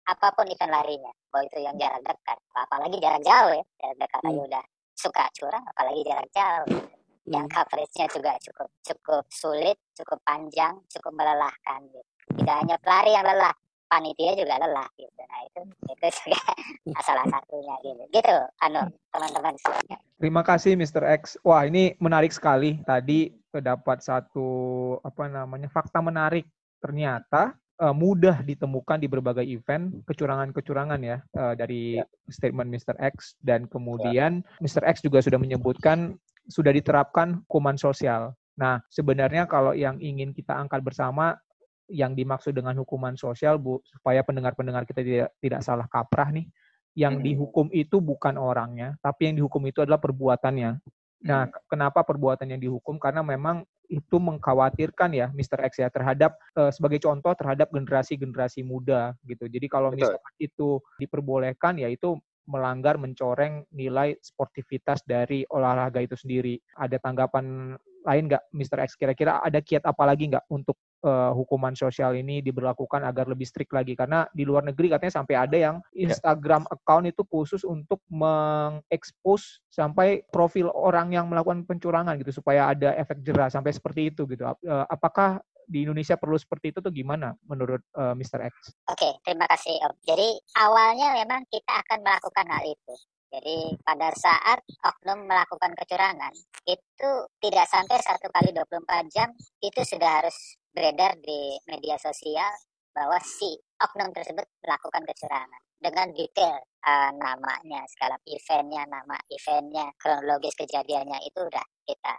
Apa 0.04 0.36
pun 0.36 0.46
event 0.52 0.70
larinya, 0.70 1.14
mau 1.32 1.42
itu 1.42 1.64
yang 1.64 1.80
jarak 1.80 2.04
dekat, 2.04 2.38
apalagi 2.54 3.00
jarak 3.00 3.24
jauh 3.24 3.52
ya, 3.56 3.64
jarak 3.80 3.98
dekat 4.04 4.20
hmm. 4.22 4.30
aja 4.30 4.42
udah 4.52 4.66
suka 4.94 5.24
curang, 5.34 5.64
apalagi 5.66 6.02
jarak 6.06 6.30
jauh. 6.36 6.68
Hmm. 6.70 6.88
Yang 7.24 7.46
coveragenya 7.56 8.08
juga 8.12 8.32
cukup 8.44 8.70
cukup 8.84 9.24
sulit, 9.32 9.78
cukup 9.96 10.20
panjang, 10.28 10.76
cukup 10.92 11.14
melelahkan. 11.16 11.80
Gitu. 11.88 12.12
Tidak 12.32 12.56
hanya 12.64 12.78
pelari 12.80 13.12
yang 13.12 13.26
lelah, 13.28 13.54
panitia 13.92 14.34
juga 14.34 14.58
lelah 14.58 14.90
gitu. 14.98 15.22
Nah 15.22 15.42
itu 15.46 15.62
itu 15.92 16.08
juga 16.24 16.40
salah 17.08 17.26
satunya 17.30 17.76
gitu. 17.86 18.04
Gitu, 18.10 18.38
anu 18.64 18.82
teman-teman 19.14 19.54
Terima 20.18 20.42
kasih 20.42 20.74
Mr. 20.80 21.04
X. 21.20 21.36
Wah 21.44 21.68
ini 21.68 21.94
menarik 22.00 22.32
sekali. 22.32 22.80
Tadi 22.88 23.30
terdapat 23.54 24.02
satu 24.02 24.50
apa 25.06 25.30
namanya 25.30 25.70
fakta 25.70 26.02
menarik 26.02 26.50
ternyata 26.82 27.54
uh, 27.80 27.94
mudah 27.94 28.42
ditemukan 28.42 28.98
di 28.98 29.08
berbagai 29.08 29.46
event 29.46 29.94
kecurangan-kecurangan 30.10 31.00
ya 31.06 31.18
uh, 31.38 31.54
dari 31.54 32.02
ya. 32.02 32.06
statement 32.32 32.74
Mr. 32.74 32.98
X 32.98 33.38
dan 33.46 33.70
kemudian 33.70 34.42
ya. 34.42 34.60
Mr. 34.64 34.84
X 34.90 35.06
juga 35.06 35.22
sudah 35.22 35.38
menyebutkan 35.38 36.18
sudah 36.48 36.76
diterapkan 36.76 37.46
hukuman 37.48 37.80
sosial. 37.80 38.36
Nah, 38.54 38.84
sebenarnya 38.92 39.50
kalau 39.50 39.74
yang 39.74 39.98
ingin 39.98 40.36
kita 40.36 40.54
angkat 40.54 40.86
bersama 40.86 41.40
yang 41.94 42.18
dimaksud 42.18 42.58
dengan 42.58 42.74
hukuman 42.82 43.14
sosial 43.14 43.62
Bu 43.62 43.78
supaya 43.86 44.26
pendengar-pendengar 44.26 44.90
kita 44.90 45.06
tidak 45.06 45.30
tidak 45.38 45.62
salah 45.62 45.86
kaprah 45.86 46.34
nih, 46.34 46.50
yang 46.98 47.22
hmm. 47.22 47.26
dihukum 47.26 47.68
itu 47.70 48.02
bukan 48.02 48.42
orangnya, 48.42 48.98
tapi 49.06 49.30
yang 49.30 49.38
dihukum 49.38 49.62
itu 49.70 49.86
adalah 49.86 50.02
perbuatannya. 50.02 50.82
Nah, 51.24 51.48
kenapa 51.72 52.04
perbuatan 52.04 52.52
yang 52.52 52.60
dihukum? 52.60 53.00
Karena 53.00 53.24
memang 53.24 53.64
itu 53.88 54.20
mengkhawatirkan 54.20 55.16
ya 55.16 55.28
Mr. 55.32 55.64
X 55.72 55.80
ya 55.80 55.88
terhadap 55.88 56.36
uh, 56.60 56.68
sebagai 56.68 57.00
contoh 57.00 57.32
terhadap 57.38 57.72
generasi-generasi 57.72 58.66
muda 58.66 59.16
gitu. 59.24 59.48
Jadi 59.48 59.72
kalau 59.72 59.96
misalnya 59.96 60.20
itu 60.36 60.84
diperbolehkan 61.00 61.80
ya 61.80 61.88
itu 61.88 62.20
melanggar 62.44 63.00
mencoreng 63.00 63.64
nilai 63.72 64.20
sportivitas 64.20 65.00
dari 65.08 65.48
olahraga 65.48 66.04
itu 66.04 66.20
sendiri. 66.20 66.60
Ada 66.76 67.00
tanggapan 67.00 67.76
lain 68.04 68.24
nggak, 68.28 68.44
Mr. 68.52 68.84
X? 68.84 69.00
Kira-kira 69.00 69.40
ada 69.40 69.64
kiat 69.64 69.88
apa 69.88 70.04
lagi 70.04 70.28
nggak 70.28 70.52
untuk 70.52 70.76
uh, 71.04 71.32
hukuman 71.36 71.76
sosial 71.78 72.18
ini 72.18 72.40
diberlakukan 72.40 73.04
agar 73.04 73.28
lebih 73.28 73.46
strict 73.46 73.76
lagi? 73.76 73.94
Karena 73.94 74.26
di 74.32 74.48
luar 74.48 74.66
negeri 74.66 74.90
katanya 74.96 75.14
sampai 75.22 75.36
ada 75.36 75.58
yang 75.60 75.76
ya. 75.92 76.10
Instagram 76.10 76.66
account 76.72 77.06
itu 77.12 77.22
khusus 77.28 77.62
untuk 77.68 78.02
mengekspos 78.10 79.62
sampai 79.70 80.26
profil 80.32 80.72
orang 80.74 81.14
yang 81.14 81.28
melakukan 81.30 81.68
pencurangan 81.68 82.18
gitu 82.20 82.42
supaya 82.42 82.72
ada 82.72 82.96
efek 82.98 83.22
jerah 83.22 83.52
sampai 83.52 83.76
seperti 83.76 84.10
itu 84.10 84.26
gitu. 84.26 84.48
Uh, 84.48 84.88
apakah 84.90 85.44
di 85.68 85.88
Indonesia 85.88 86.20
perlu 86.20 86.36
seperti 86.36 86.76
itu 86.76 86.80
tuh 86.84 86.92
gimana 86.92 87.36
menurut 87.48 87.80
uh, 87.96 88.12
Mr. 88.16 88.44
X? 88.44 88.76
Oke, 88.92 89.00
okay, 89.00 89.12
terima 89.24 89.48
kasih 89.48 89.80
Om. 89.80 89.94
Jadi 90.04 90.30
awalnya 90.60 91.16
memang 91.16 91.48
kita 91.48 91.80
akan 91.84 92.00
melakukan 92.04 92.46
hal 92.52 92.64
itu. 92.68 92.96
Jadi 93.34 93.74
pada 93.82 94.14
saat 94.14 94.62
oknum 94.86 95.26
melakukan 95.26 95.74
kecurangan, 95.74 96.30
itu 96.70 97.12
tidak 97.42 97.66
sampai 97.66 97.98
satu 97.98 98.30
kali 98.30 98.54
24 98.54 99.10
jam, 99.10 99.34
itu 99.58 99.82
sudah 99.82 100.22
harus 100.22 100.62
beredar 100.74 101.16
di 101.22 101.58
media 101.70 101.96
sosial 102.02 102.50
bahwa 102.94 103.18
si 103.22 103.58
oknum 103.82 104.14
tersebut 104.14 104.46
melakukan 104.62 105.04
kecurangan. 105.06 105.62
Dengan 105.84 106.08
detail 106.16 106.58
uh, 106.86 107.12
namanya, 107.18 107.84
segala 107.92 108.16
eventnya, 108.24 108.88
nama 108.88 109.18
eventnya, 109.28 109.92
kronologis 110.00 110.56
kejadiannya 110.56 111.20
itu 111.28 111.40
udah 111.44 111.66
kita 111.84 112.14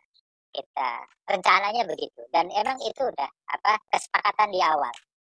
kita 0.55 0.91
rencananya 1.27 1.83
begitu. 1.89 2.23
Dan 2.31 2.47
emang 2.55 2.79
itu 2.85 3.03
udah 3.03 3.31
apa 3.51 3.75
kesepakatan 3.91 4.55
di 4.55 4.61
awal. 4.63 4.93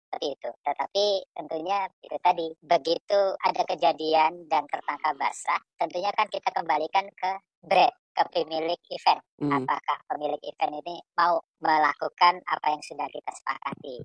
Seperti 0.07 0.27
itu. 0.31 0.49
Tetapi 0.63 1.05
tentunya 1.35 1.77
itu 2.03 2.17
tadi 2.19 2.47
begitu 2.63 3.21
ada 3.39 3.61
kejadian 3.67 4.47
dan 4.47 4.63
tertangkap 4.67 5.15
basah, 5.19 5.59
tentunya 5.79 6.11
kan 6.15 6.27
kita 6.31 6.49
kembalikan 6.55 7.05
ke 7.15 7.31
brand, 7.63 7.95
ke 8.15 8.23
pemilik 8.31 8.79
event. 8.87 9.21
Hmm. 9.43 9.51
Apakah 9.59 9.97
pemilik 10.07 10.39
event 10.39 10.73
ini 10.79 10.95
mau 11.19 11.43
melakukan 11.59 12.39
apa 12.47 12.67
yang 12.71 12.83
sudah 12.83 13.07
kita 13.11 13.31
sepakati? 13.35 13.99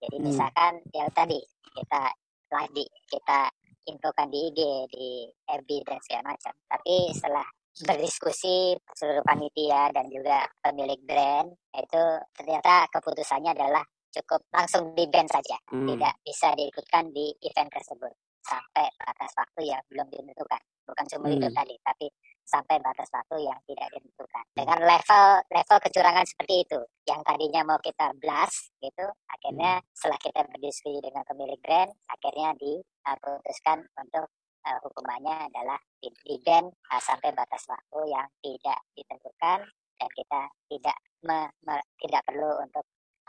Jadi 0.00 0.16
hmm. 0.16 0.24
misalkan 0.24 0.72
ya 0.96 1.04
tadi 1.12 1.38
kita 1.76 2.02
live 2.50 2.72
di 2.72 2.84
kita 3.06 3.52
infokan 3.86 4.28
di 4.32 4.38
IG, 4.48 4.60
di 4.90 5.08
FB 5.44 5.70
dan 5.84 5.98
segala 6.00 6.32
macam. 6.32 6.54
Tapi 6.66 6.96
setelah 7.12 7.46
berdiskusi 7.70 8.76
seluruh 8.96 9.22
panitia 9.22 9.92
dan 9.94 10.10
juga 10.10 10.42
pemilik 10.58 11.00
brand 11.06 11.48
itu 11.72 12.02
ternyata 12.34 12.90
keputusannya 12.90 13.54
adalah 13.54 13.84
cukup 14.10 14.42
langsung 14.50 14.90
di 14.92 15.06
band 15.06 15.30
saja, 15.30 15.54
hmm. 15.70 15.86
tidak 15.94 16.14
bisa 16.26 16.50
diikutkan 16.58 17.14
di 17.14 17.30
event 17.46 17.70
tersebut 17.70 18.10
sampai 18.42 18.90
batas 18.98 19.30
waktu 19.38 19.70
yang 19.70 19.82
belum 19.86 20.06
ditentukan. 20.10 20.62
Bukan 20.82 21.04
cuma 21.14 21.26
hmm. 21.30 21.36
itu 21.38 21.48
tadi, 21.54 21.74
tapi 21.86 22.06
sampai 22.50 22.82
batas 22.82 23.06
waktu 23.14 23.46
yang 23.46 23.58
tidak 23.70 23.86
ditentukan. 23.94 24.44
Dengan 24.58 24.78
level 24.82 25.26
level 25.54 25.78
kecurangan 25.78 26.26
seperti 26.26 26.66
itu, 26.66 26.80
yang 27.06 27.22
tadinya 27.22 27.62
mau 27.62 27.78
kita 27.78 28.10
blast 28.18 28.74
gitu, 28.82 29.06
akhirnya 29.30 29.78
hmm. 29.78 29.86
setelah 29.94 30.18
kita 30.18 30.40
berdiskusi 30.50 30.98
dengan 30.98 31.22
pemilik 31.22 31.60
brand, 31.62 31.90
akhirnya 32.10 32.50
diputuskan 32.58 33.86
untuk 33.94 34.26
uh, 34.66 34.78
hukumannya 34.82 35.46
adalah 35.46 35.78
di, 36.02 36.10
di 36.26 36.36
band 36.42 36.66
uh, 36.90 37.02
sampai 37.02 37.30
batas 37.30 37.62
waktu 37.70 38.00
yang 38.10 38.26
tidak 38.42 38.80
ditentukan 38.98 39.58
dan 40.00 40.08
kita 40.16 40.40
tidak 40.72 40.98
me, 41.22 41.38
me, 41.62 41.76
tidak 42.00 42.22
perlu 42.24 42.50
untuk 42.64 42.84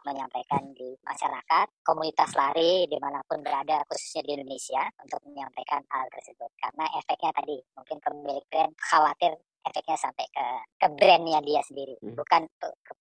menyampaikan 0.06 0.74
di 0.74 0.94
masyarakat, 1.06 1.68
komunitas 1.86 2.32
lari 2.34 2.86
di 2.90 2.98
mana 2.98 3.22
pun 3.26 3.42
berada, 3.42 3.84
khususnya 3.88 4.22
di 4.26 4.32
Indonesia, 4.40 4.84
untuk 5.02 5.22
menyampaikan 5.30 5.82
hal 5.90 6.06
tersebut. 6.12 6.52
Karena 6.58 6.86
efeknya 6.98 7.32
tadi, 7.34 7.58
mungkin 7.78 7.98
pemilik 8.02 8.46
brand 8.50 8.74
khawatir 8.78 9.32
efeknya 9.62 9.98
sampai 9.98 10.26
ke 10.34 10.46
ke 10.82 10.88
brandnya 10.98 11.40
dia 11.46 11.62
sendiri, 11.62 11.96
hmm. 12.02 12.18
bukan 12.18 12.50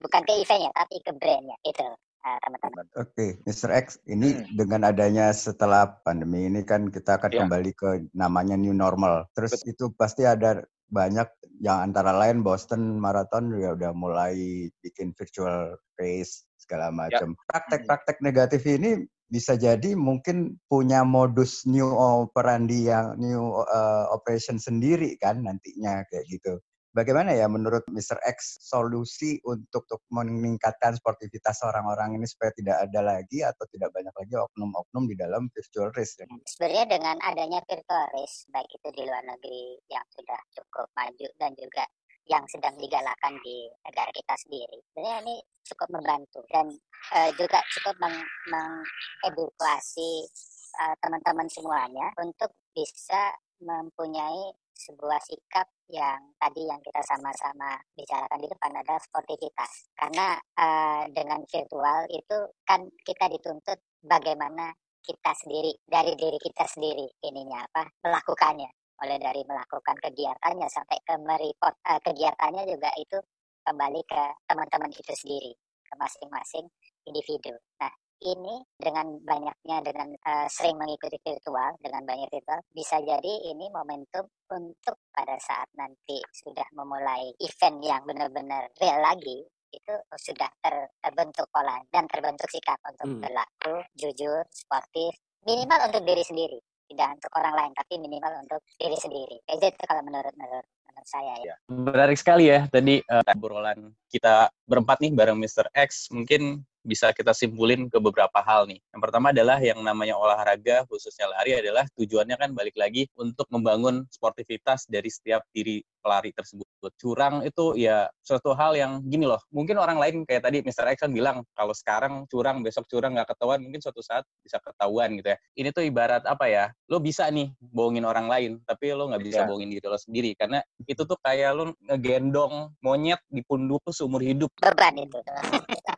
bukan 0.00 0.22
ke 0.28 0.32
eventnya, 0.44 0.70
tapi 0.76 1.00
ke 1.00 1.12
brandnya 1.16 1.56
itu 1.64 1.86
eh, 2.20 2.38
teman-teman. 2.44 2.84
Oke, 3.00 3.08
okay. 3.16 3.30
Mr. 3.48 3.70
X, 3.80 3.86
ini 4.04 4.36
hmm. 4.36 4.60
dengan 4.60 4.84
adanya 4.84 5.32
setelah 5.32 5.88
pandemi 6.04 6.44
ini 6.44 6.60
kan 6.68 6.92
kita 6.92 7.16
akan 7.16 7.30
yeah. 7.32 7.40
kembali 7.44 7.72
ke 7.72 7.88
namanya 8.12 8.60
new 8.60 8.76
normal. 8.76 9.24
Terus 9.32 9.56
Betul. 9.56 9.72
itu 9.72 9.84
pasti 9.96 10.28
ada 10.28 10.60
banyak 10.90 11.28
yang 11.62 11.86
antara 11.86 12.10
lain 12.10 12.42
Boston 12.42 12.98
Marathon 12.98 13.54
juga 13.54 13.78
udah 13.78 13.92
mulai 13.94 14.66
bikin 14.82 15.14
virtual 15.14 15.78
race 15.96 16.49
segala 16.70 16.94
ya. 16.94 16.94
macam. 16.94 17.28
Praktek-praktek 17.50 18.22
negatif 18.22 18.62
ini 18.70 19.02
bisa 19.26 19.58
jadi 19.58 19.98
mungkin 19.98 20.58
punya 20.70 21.02
modus 21.02 21.66
new 21.66 21.90
operandi 21.98 22.86
yang 22.86 23.18
new 23.18 23.58
uh, 23.66 24.06
operation 24.14 24.62
sendiri 24.62 25.18
kan 25.18 25.42
nantinya 25.42 26.06
kayak 26.06 26.30
gitu. 26.30 26.62
Bagaimana 26.90 27.30
ya 27.30 27.46
menurut 27.46 27.86
Mr. 27.86 28.18
X 28.18 28.66
solusi 28.66 29.38
untuk, 29.46 29.86
untuk 29.86 30.02
meningkatkan 30.10 30.98
sportivitas 30.98 31.62
orang-orang 31.62 32.18
ini 32.18 32.26
supaya 32.26 32.50
tidak 32.50 32.82
ada 32.82 33.00
lagi 33.14 33.46
atau 33.46 33.62
tidak 33.70 33.94
banyak 33.94 34.10
lagi 34.10 34.34
oknum-oknum 34.34 35.06
di 35.06 35.14
dalam 35.14 35.46
virtual 35.54 35.94
race? 35.94 36.18
Sebenarnya 36.50 36.90
dengan 36.90 37.14
adanya 37.22 37.62
virtual 37.62 38.10
race, 38.10 38.42
baik 38.50 38.66
itu 38.74 38.88
di 38.90 39.06
luar 39.06 39.22
negeri 39.22 39.78
yang 39.86 40.02
sudah 40.10 40.40
cukup 40.50 40.90
maju 40.98 41.26
dan 41.38 41.54
juga 41.54 41.86
yang 42.30 42.46
sedang 42.46 42.78
digalakan 42.78 43.34
di 43.42 43.66
negara 43.82 44.10
kita 44.14 44.34
sendiri, 44.46 44.78
sebenarnya 44.94 45.18
ini 45.26 45.36
cukup 45.66 45.88
membantu 45.98 46.40
dan 46.54 46.70
uh, 47.10 47.30
juga 47.34 47.58
cukup 47.74 47.98
mengedukasi 48.46 50.30
uh, 50.78 50.94
teman-teman 51.02 51.50
semuanya 51.50 52.06
untuk 52.22 52.54
bisa 52.70 53.34
mempunyai 53.58 54.54
sebuah 54.78 55.20
sikap 55.20 55.68
yang 55.92 56.32
tadi 56.40 56.64
yang 56.64 56.80
kita 56.80 57.02
sama-sama 57.04 57.76
bicarakan 57.92 58.40
di 58.40 58.48
depan 58.48 58.72
adalah 58.78 59.02
sportivitas. 59.02 59.90
Karena 59.92 60.38
uh, 60.56 61.04
dengan 61.12 61.44
virtual 61.44 62.08
itu 62.08 62.38
kan 62.64 62.86
kita 63.04 63.28
dituntut 63.28 63.76
bagaimana 64.00 64.72
kita 65.04 65.32
sendiri 65.34 65.74
dari 65.84 66.14
diri 66.14 66.38
kita 66.38 66.64
sendiri 66.68 67.08
ininya 67.24 67.64
apa 67.66 67.88
melakukannya 68.04 68.68
mulai 69.00 69.18
dari 69.18 69.42
melakukan 69.48 69.96
kegiatannya 69.98 70.68
sampai 70.68 70.98
ke 71.02 71.14
mereport 71.18 71.76
uh, 71.88 72.00
kegiatannya 72.04 72.68
juga 72.68 72.90
itu 73.00 73.18
kembali 73.64 74.00
ke 74.04 74.22
teman-teman 74.48 74.92
itu 74.92 75.14
sendiri 75.16 75.52
ke 75.84 75.94
masing-masing 75.98 76.68
individu. 77.08 77.56
Nah 77.80 77.92
ini 78.20 78.60
dengan 78.76 79.16
banyaknya 79.24 79.80
dengan 79.80 80.12
uh, 80.12 80.46
sering 80.52 80.76
mengikuti 80.76 81.16
virtual 81.24 81.72
dengan 81.80 82.04
banyak 82.04 82.28
virtual 82.28 82.60
bisa 82.68 83.00
jadi 83.00 83.32
ini 83.48 83.72
momentum 83.72 84.28
untuk 84.52 84.96
pada 85.08 85.40
saat 85.40 85.68
nanti 85.80 86.20
sudah 86.28 86.68
memulai 86.76 87.32
event 87.40 87.80
yang 87.80 88.04
benar-benar 88.04 88.68
real 88.76 89.00
lagi 89.00 89.40
itu 89.70 89.94
sudah 90.18 90.50
ter, 90.60 90.90
terbentuk 91.00 91.46
pola 91.48 91.80
dan 91.94 92.04
terbentuk 92.10 92.50
sikap 92.50 92.76
untuk 92.84 93.08
hmm. 93.08 93.20
berlaku 93.22 93.74
jujur 93.96 94.44
sportif 94.52 95.16
minimal 95.46 95.88
untuk 95.88 96.02
diri 96.04 96.20
sendiri 96.26 96.60
tidak 96.90 97.08
untuk 97.16 97.32
orang 97.38 97.54
lain 97.54 97.72
tapi 97.78 97.94
minimal 98.02 98.32
untuk 98.42 98.60
diri 98.76 98.98
sendiri 98.98 99.36
itu 99.46 99.66
kalau 99.86 100.02
menurut 100.02 100.34
menurut 100.34 100.66
menurut 100.90 101.06
saya 101.06 101.32
ya. 101.40 101.54
Menarik 101.70 102.18
sekali 102.18 102.50
ya 102.50 102.66
tadi 102.66 102.98
uh, 103.06 103.22
obrolan 103.30 103.94
kita 104.10 104.50
berempat 104.66 104.98
nih 104.98 105.14
bareng 105.14 105.38
Mr. 105.38 105.70
X 105.72 106.10
mungkin 106.10 106.66
bisa 106.80 107.12
kita 107.12 107.36
simpulin 107.36 107.92
ke 107.92 108.00
beberapa 108.00 108.40
hal 108.40 108.64
nih. 108.64 108.80
Yang 108.92 109.00
pertama 109.04 109.26
adalah 109.36 109.60
yang 109.60 109.80
namanya 109.84 110.16
olahraga, 110.16 110.88
khususnya 110.88 111.28
lari 111.28 111.52
adalah 111.60 111.84
tujuannya 111.92 112.36
kan 112.40 112.50
balik 112.56 112.76
lagi 112.80 113.04
untuk 113.20 113.44
membangun 113.52 114.08
sportivitas 114.08 114.88
dari 114.88 115.12
setiap 115.12 115.44
diri 115.52 115.84
pelari 116.00 116.34
tersebut. 116.34 116.66
Curang 116.96 117.44
itu 117.44 117.76
ya 117.76 118.08
suatu 118.24 118.56
hal 118.56 118.74
yang 118.74 119.04
gini 119.04 119.28
loh, 119.28 119.38
mungkin 119.52 119.76
orang 119.76 120.00
lain 120.00 120.24
kayak 120.24 120.48
tadi 120.48 120.64
Mr. 120.64 120.96
X 120.96 121.04
kan 121.04 121.12
bilang, 121.12 121.44
kalau 121.52 121.76
sekarang 121.76 122.24
curang, 122.26 122.64
besok 122.64 122.88
curang 122.88 123.12
nggak 123.14 123.36
ketahuan, 123.36 123.60
mungkin 123.60 123.84
suatu 123.84 124.00
saat 124.00 124.24
bisa 124.40 124.56
ketahuan 124.58 125.12
gitu 125.20 125.36
ya. 125.36 125.38
Ini 125.54 125.68
tuh 125.76 125.84
ibarat 125.84 126.24
apa 126.24 126.48
ya, 126.48 126.64
lo 126.88 126.98
bisa 126.98 127.28
nih 127.28 127.52
bohongin 127.60 128.08
orang 128.08 128.26
lain, 128.26 128.52
tapi 128.64 128.96
lo 128.96 129.12
nggak 129.12 129.22
bisa 129.22 129.44
yeah. 129.44 129.48
bohongin 129.48 129.70
diri 129.70 129.86
lo 129.86 130.00
sendiri. 130.00 130.32
Karena 130.34 130.64
itu 130.88 131.02
tuh 131.04 131.20
kayak 131.20 131.50
lo 131.52 131.76
ngegendong 131.84 132.72
monyet 132.80 133.20
di 133.28 133.44
pundak 133.44 133.84
seumur 133.92 134.24
hidup. 134.24 134.48
Beban 134.56 134.96
itu, 134.96 135.20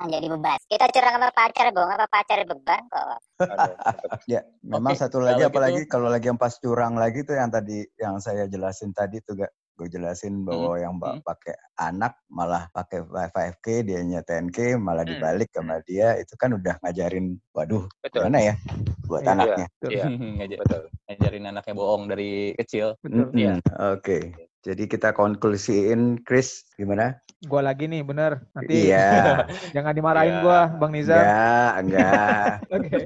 jadi 0.08 0.26
beban 0.26 0.58
kita 0.66 0.86
curang 0.90 1.14
sama 1.18 1.28
pacar 1.30 1.66
bohong 1.70 1.92
apa 1.94 2.06
pacar 2.10 2.38
beban 2.46 2.82
kok 2.90 3.06
ya 4.32 4.40
memang 4.64 4.94
okay. 4.94 5.02
satu 5.06 5.18
lagi 5.22 5.42
apalagi 5.46 5.86
gitu. 5.86 5.90
kalau 5.90 6.08
lagi 6.10 6.30
yang 6.30 6.40
pas 6.40 6.54
curang 6.58 6.94
lagi 6.98 7.22
tuh 7.26 7.36
yang 7.38 7.50
tadi 7.50 7.86
yang 7.98 8.18
saya 8.18 8.46
jelasin 8.46 8.90
tadi 8.94 9.22
tuh 9.22 9.38
gak 9.38 9.52
gue 9.78 9.88
jelasin 9.88 10.44
bahwa 10.44 10.76
hmm. 10.76 10.82
yang 10.84 10.94
hmm. 11.00 11.20
pakai 11.24 11.54
anak 11.80 12.14
malah 12.28 12.68
pakai 12.70 13.02
5K 13.02 13.66
dia 13.88 14.00
10K 14.04 14.76
malah 14.76 15.02
hmm. 15.02 15.12
dibalik 15.16 15.50
sama 15.50 15.80
dia 15.88 16.16
itu 16.20 16.36
kan 16.36 16.54
udah 16.54 16.76
ngajarin 16.84 17.40
waduh 17.56 17.88
betul. 18.04 18.28
gimana 18.28 18.52
ya 18.52 18.54
buat 19.08 19.22
iya, 19.24 19.32
anaknya 19.32 19.66
iya. 19.88 20.04
Ngajar, 20.38 20.58
betul 20.64 20.82
ngajarin 21.08 21.44
anaknya 21.48 21.74
bohong 21.74 22.04
dari 22.08 22.32
kecil 22.56 22.86
betul 23.00 23.28
mm 23.28 23.32
-hmm. 23.32 23.40
ya 23.40 23.54
oke 23.56 24.00
okay. 24.00 24.22
Jadi 24.62 24.86
kita 24.86 25.10
konklusiin, 25.10 26.22
Chris, 26.22 26.62
gimana? 26.78 27.18
Gua 27.50 27.66
lagi 27.66 27.90
nih, 27.90 28.06
bener. 28.06 28.46
Nanti 28.54 28.94
iya. 28.94 29.42
jangan 29.74 29.90
dimarahin 29.90 30.38
yeah. 30.38 30.42
gua, 30.46 30.60
Bang 30.78 30.94
Nizar. 30.94 31.18
Enggak, 31.18 31.72
enggak. 31.82 32.46
Oke. 32.78 32.86
okay. 32.86 33.02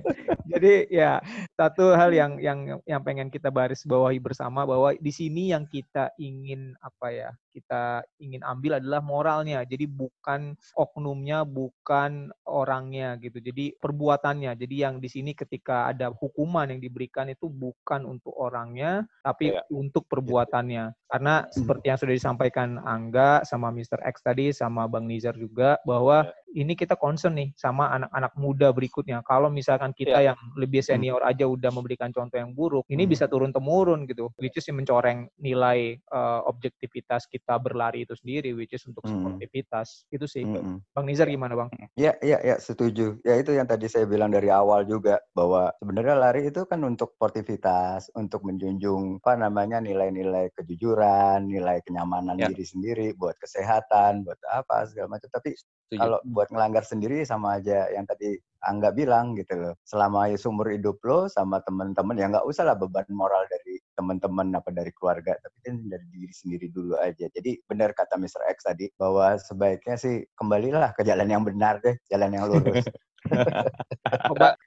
Jadi 0.53 0.73
ya 0.93 1.17
satu 1.57 1.97
hal 1.97 2.13
yang 2.13 2.37
yang 2.37 2.85
yang 2.85 3.01
pengen 3.01 3.33
kita 3.33 3.49
baris 3.49 3.89
bawahi 3.89 4.21
bersama 4.21 4.69
bahwa 4.69 4.93
di 4.93 5.09
sini 5.09 5.57
yang 5.57 5.65
kita 5.65 6.13
ingin 6.21 6.77
apa 6.85 7.09
ya 7.09 7.31
kita 7.57 8.05
ingin 8.21 8.45
ambil 8.45 8.77
adalah 8.77 9.01
moralnya. 9.01 9.65
Jadi 9.65 9.89
bukan 9.89 10.53
oknumnya 10.77 11.49
bukan 11.49 12.29
orangnya 12.45 13.17
gitu. 13.17 13.41
Jadi 13.41 13.73
perbuatannya. 13.81 14.53
Jadi 14.61 14.75
yang 14.77 15.01
di 15.01 15.09
sini 15.09 15.33
ketika 15.33 15.89
ada 15.89 16.13
hukuman 16.13 16.69
yang 16.69 16.85
diberikan 16.85 17.33
itu 17.33 17.49
bukan 17.49 18.05
untuk 18.05 18.37
orangnya 18.37 19.09
tapi 19.25 19.57
Iya. 19.57 19.65
untuk 19.73 20.05
perbuatannya. 20.13 20.93
Karena 21.09 21.49
seperti 21.49 21.89
yang 21.89 21.97
sudah 21.97 22.15
disampaikan 22.19 22.77
Angga 22.85 23.41
sama 23.49 23.73
Mr. 23.73 24.05
X 24.05 24.21
tadi 24.21 24.53
sama 24.53 24.85
Bang 24.85 25.09
Nizar 25.09 25.33
juga 25.33 25.81
bahwa 25.89 26.29
ini 26.53 26.77
kita 26.77 26.99
concern 26.99 27.39
nih 27.41 27.55
sama 27.57 27.89
anak-anak 27.95 28.33
muda 28.37 28.69
berikutnya. 28.75 29.25
Kalau 29.25 29.49
misalkan 29.49 29.97
kita 29.97 30.21
yang 30.21 30.37
lebih 30.59 30.85
senior 30.85 31.23
aja 31.25 31.46
udah 31.47 31.71
memberikan 31.73 32.11
contoh 32.11 32.37
yang 32.37 32.53
buruk, 32.53 32.83
ini 32.91 33.07
Hmm. 33.07 33.13
bisa 33.15 33.25
turun 33.31 33.55
temurun 33.55 34.05
gitu. 34.05 34.29
Which 34.37 34.59
is 34.59 34.67
mencoreng 34.69 35.31
nilai 35.39 35.97
uh, 36.11 36.43
objektivitas 36.45 37.31
kita 37.31 37.57
berlari 37.57 38.03
itu 38.05 38.13
sendiri, 38.13 38.53
which 38.53 38.75
is 38.75 38.83
untuk 38.85 39.07
Hmm. 39.07 39.23
sportivitas. 39.23 40.05
Itu 40.11 40.27
sih. 40.27 40.43
Mm-mm. 40.43 40.83
Bang 40.91 41.07
Nizar 41.07 41.31
gimana 41.31 41.55
bang? 41.55 41.69
Ya, 41.95 42.19
ya, 42.21 42.43
ya, 42.43 42.59
setuju. 42.59 43.23
Ya 43.23 43.39
itu 43.39 43.55
yang 43.55 43.65
tadi 43.65 43.87
saya 43.87 44.05
bilang 44.05 44.29
dari 44.29 44.51
awal 44.51 44.85
juga 44.85 45.23
bahwa 45.33 45.71
sebenarnya 45.79 46.17
lari 46.19 46.51
itu 46.51 46.67
kan 46.67 46.83
untuk 46.83 47.15
sportivitas, 47.15 48.11
untuk 48.13 48.43
menjunjung 48.43 49.23
apa 49.23 49.39
namanya 49.39 49.79
nilai-nilai 49.79 50.51
kejujuran, 50.53 51.47
nilai 51.47 51.79
kenyamanan 51.87 52.37
Ya. 52.37 52.51
diri 52.51 52.65
sendiri, 52.67 53.07
buat 53.15 53.39
kesehatan, 53.39 54.27
buat 54.27 54.39
apa 54.51 54.85
segala 54.91 55.17
macam. 55.17 55.29
Tapi 55.31 55.55
Setuju. 55.55 55.99
kalau 56.01 56.19
buat 56.27 56.49
ngelanggar 56.51 56.83
sendiri 56.83 57.23
sama 57.23 57.63
aja 57.63 57.87
yang 57.95 58.05
tadi 58.05 58.35
Angga 58.63 58.91
bilang 58.93 59.37
gitu 59.37 59.55
loh. 59.57 59.75
Selama 59.85 60.31
seumur 60.37 60.73
hidup 60.73 61.01
lo 61.05 61.29
sama 61.29 61.61
teman-teman 61.65 62.17
ya 62.17 62.27
nggak 62.31 62.47
usah 62.47 62.65
lah 62.69 62.77
beban 62.77 63.07
moral 63.13 63.45
dari 63.51 63.77
teman-teman 63.97 64.53
apa 64.53 64.69
dari 64.71 64.93
keluarga, 64.93 65.33
tapi 65.41 65.57
kan 65.65 65.77
dari 65.89 66.07
diri 66.13 66.35
sendiri 66.35 66.69
dulu 66.69 67.01
aja. 67.01 67.27
Jadi 67.33 67.57
benar 67.65 67.97
kata 67.97 68.21
Mr. 68.21 68.45
X 68.53 68.69
tadi 68.69 68.93
bahwa 69.01 69.41
sebaiknya 69.41 69.97
sih 69.97 70.21
kembalilah 70.37 70.93
ke 70.93 71.03
jalan 71.03 71.29
yang 71.33 71.43
benar 71.43 71.81
deh, 71.81 71.97
jalan 72.13 72.31
yang 72.37 72.45
lurus. 72.47 72.85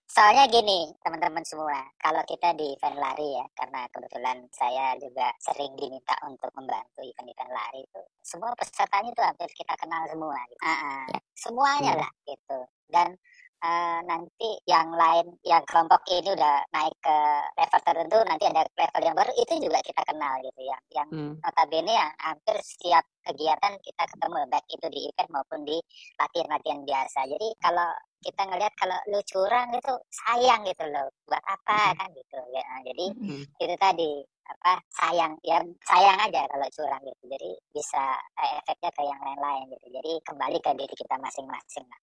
Soalnya 0.09 0.51
gini, 0.51 0.91
teman-teman 0.99 1.45
semua, 1.47 1.79
kalau 2.01 2.19
kita 2.27 2.51
di 2.57 2.75
event 2.75 2.97
lari 2.99 3.39
ya, 3.39 3.45
karena 3.55 3.87
kebetulan 3.93 4.37
saya 4.51 4.97
juga 4.99 5.31
sering 5.39 5.77
diminta 5.79 6.17
untuk 6.27 6.51
membantu 6.57 6.99
event-event 7.05 7.51
lari 7.53 7.85
itu, 7.85 8.01
semua 8.19 8.51
pesertanya 8.57 9.13
itu 9.13 9.21
hampir 9.23 9.49
kita 9.55 9.73
kenal 9.79 10.03
semua. 10.11 10.35
Gitu. 10.49 10.61
Ah, 10.65 10.75
ah. 10.75 11.05
semuanya 11.39 11.93
Hmm. 11.95 12.01
lah 12.03 12.11
gitu. 12.27 12.59
Dan 12.89 13.07
eh, 13.59 13.99
nanti 14.07 14.49
yang 14.67 14.89
lain, 14.95 15.35
yang 15.43 15.63
kelompok 15.67 16.01
ini 16.07 16.31
udah 16.31 16.63
naik 16.71 16.95
ke 17.03 17.17
level 17.59 17.81
tertentu, 17.83 18.17
nanti 18.27 18.43
ada 18.47 18.63
level 18.63 19.01
yang 19.03 19.17
baru, 19.17 19.31
itu 19.35 19.53
juga 19.59 19.79
kita 19.83 20.01
kenal 20.07 20.33
gitu 20.43 20.61
ya. 20.63 20.77
Yang 20.95 21.07
Hmm. 21.11 21.33
notabene 21.43 21.91
yang 21.91 22.11
hampir 22.23 22.55
setiap 22.63 23.03
kegiatan 23.27 23.73
kita 23.83 24.03
ketemu, 24.07 24.37
baik 24.49 24.67
itu 24.71 24.87
di 24.91 24.99
event 25.11 25.29
maupun 25.31 25.59
di 25.67 25.77
latihan-latihan 26.19 26.81
biasa. 26.87 27.19
Jadi 27.27 27.47
kalau 27.59 27.89
kita 28.19 28.41
ngelihat 28.51 28.73
kalau 28.75 28.99
lu 29.07 29.19
curang 29.23 29.71
itu 29.71 29.93
sayang 30.11 30.61
gitu 30.67 30.83
loh 30.91 31.07
buat 31.23 31.39
apa 31.47 31.95
kan 31.95 32.11
gitu 32.11 32.35
ya 32.51 32.63
jadi 32.83 33.05
Hmm. 33.15 33.43
itu 33.63 33.75
tadi 33.79 34.11
apa 34.43 34.81
sayang 34.91 35.39
ya 35.45 35.63
sayang 35.87 36.19
aja 36.19 36.43
kalau 36.51 36.67
curang 36.75 36.99
gitu 37.07 37.23
jadi 37.31 37.49
bisa 37.71 38.03
eh, 38.43 38.59
efeknya 38.59 38.91
ke 38.91 39.01
yang 39.07 39.21
lain-lain 39.23 39.71
gitu 39.71 39.87
jadi 39.87 40.11
kembali 40.27 40.57
ke 40.59 40.71
diri 40.75 40.95
kita 40.99 41.15
masing-masing 41.15 41.85
lah. 41.87 42.01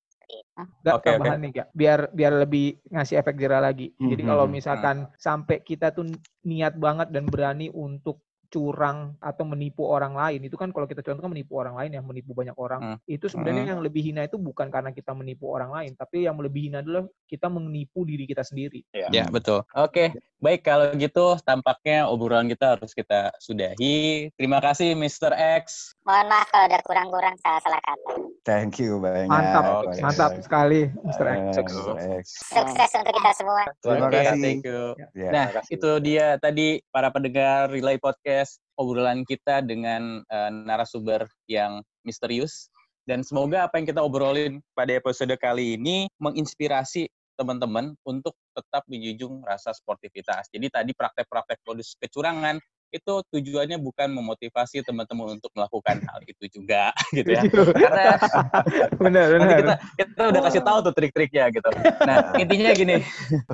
Gak 0.87 0.99
Oke, 0.99 1.09
oke. 1.19 1.27
tambahan 1.27 1.39
nih 1.43 1.51
Gak, 1.63 1.69
biar 1.75 2.01
biar 2.15 2.33
lebih 2.47 2.79
ngasih 2.95 3.19
efek 3.19 3.35
jerah 3.43 3.59
lagi. 3.59 3.91
Jadi 4.07 4.23
Mhm, 4.23 4.27
kalau 4.27 4.47
mhm. 4.47 4.51
misalkan 4.51 4.97
sampai 5.19 5.59
kita 5.67 5.91
tuh 5.91 6.07
niat 6.47 6.79
banget 6.79 7.11
dan 7.11 7.27
berani 7.27 7.71
untuk 7.75 8.23
curang 8.47 8.99
atau 9.19 9.45
menipu 9.45 9.85
orang 9.85 10.13
lain 10.13 10.41
itu 10.41 10.55
kan 10.55 10.69
kalau 10.69 10.85
kita 10.85 11.01
contoh 11.01 11.21
kan 11.21 11.31
menipu 11.31 11.55
orang 11.55 11.75
lain 11.75 11.91
ya 11.91 12.01
menipu 12.01 12.33
banyak 12.33 12.55
orang 12.55 12.79
Hmm. 12.79 12.99
itu 13.05 13.27
sebenarnya 13.27 13.65
yang 13.69 13.81
lebih 13.81 14.03
hina 14.03 14.23
itu 14.23 14.37
bukan 14.37 14.69
karena 14.69 14.91
kita 14.91 15.11
menipu 15.11 15.49
orang 15.49 15.71
lain 15.71 15.93
tapi 15.93 16.23
yang 16.23 16.37
lebih 16.37 16.67
hina 16.67 16.79
adalah 16.79 17.03
kita 17.25 17.47
menipu 17.47 18.03
diri 18.03 18.25
kita 18.25 18.41
sendiri 18.41 18.85
Ya, 19.09 19.27
betul. 19.27 19.63
Oke, 19.73 20.11
baik 20.37 20.63
kalau 20.63 20.93
gitu 20.93 21.39
tampaknya 21.41 22.05
obrolan 22.05 22.47
kita 22.47 22.75
harus 22.75 22.91
kita 22.91 23.33
sudahi. 23.37 24.31
Terima 24.33 24.59
kasih 24.59 24.93
Mr. 24.93 25.33
X. 25.59 25.97
mohon 26.03 26.27
maaf 26.27 26.47
kalau 26.49 26.67
ada 26.67 26.79
kurang-kurang 26.81 27.35
salah-salah 27.37 27.81
kata 27.81 28.15
Thank 28.43 28.79
you 28.79 28.97
banyak. 28.97 29.27
mantap 29.27 29.65
Oke. 29.83 29.99
mantap 29.99 30.31
sekali 30.39 30.87
Mr. 31.03 31.25
X 31.27 31.41
Sukses. 31.53 31.83
Mr. 31.83 31.99
X. 32.15 32.25
sukses 32.47 32.91
untuk 32.95 33.13
kita 33.13 33.31
semua 33.35 33.63
Terima 33.77 34.07
Oke, 34.07 34.19
kasih. 34.21 34.39
thank 34.39 34.63
you. 34.63 34.83
Ya. 35.13 35.31
Nah, 35.31 35.47
itu 35.67 35.91
dia 35.99 36.27
tadi 36.37 36.67
para 36.89 37.09
pendengar 37.09 37.67
Relay 37.67 37.97
Podcast 37.97 38.36
obrolan 38.77 39.23
kita 39.25 39.63
dengan 39.63 40.21
eh, 40.27 40.51
narasumber 40.53 41.31
yang 41.49 41.81
misterius 42.03 42.69
dan 43.07 43.23
semoga 43.23 43.71
apa 43.71 43.79
yang 43.79 43.87
kita 43.87 44.03
obrolin 44.03 44.59
pada 44.75 44.91
episode 44.99 45.31
kali 45.39 45.79
ini 45.79 46.11
menginspirasi 46.19 47.07
teman-teman 47.39 47.95
untuk 48.03 48.35
tetap 48.57 48.83
menjunjung 48.91 49.45
rasa 49.47 49.71
sportivitas. 49.71 50.49
Jadi 50.51 50.67
tadi 50.73 50.91
praktek-praktek 50.97 51.63
modus 51.69 51.95
kecurangan 52.01 52.59
itu 52.91 53.15
tujuannya 53.35 53.77
bukan 53.83 54.09
memotivasi 54.15 54.81
teman-teman 54.87 55.37
untuk 55.37 55.53
melakukan 55.53 56.01
hal 56.07 56.19
itu 56.25 56.49
juga 56.49 56.91
gitu 57.17 57.31
ya. 57.31 57.43
Karena 57.53 58.17
benar 59.05 59.27
nanti 59.37 59.39
benar 59.39 59.59
kita 59.61 59.75
kita 60.01 60.23
udah 60.33 60.43
kasih 60.49 60.63
tahu 60.65 60.79
tuh 60.91 60.95
trik-triknya 60.97 61.45
gitu. 61.53 61.71
Nah 62.03 62.35
intinya 62.41 62.71
gini, 62.73 62.97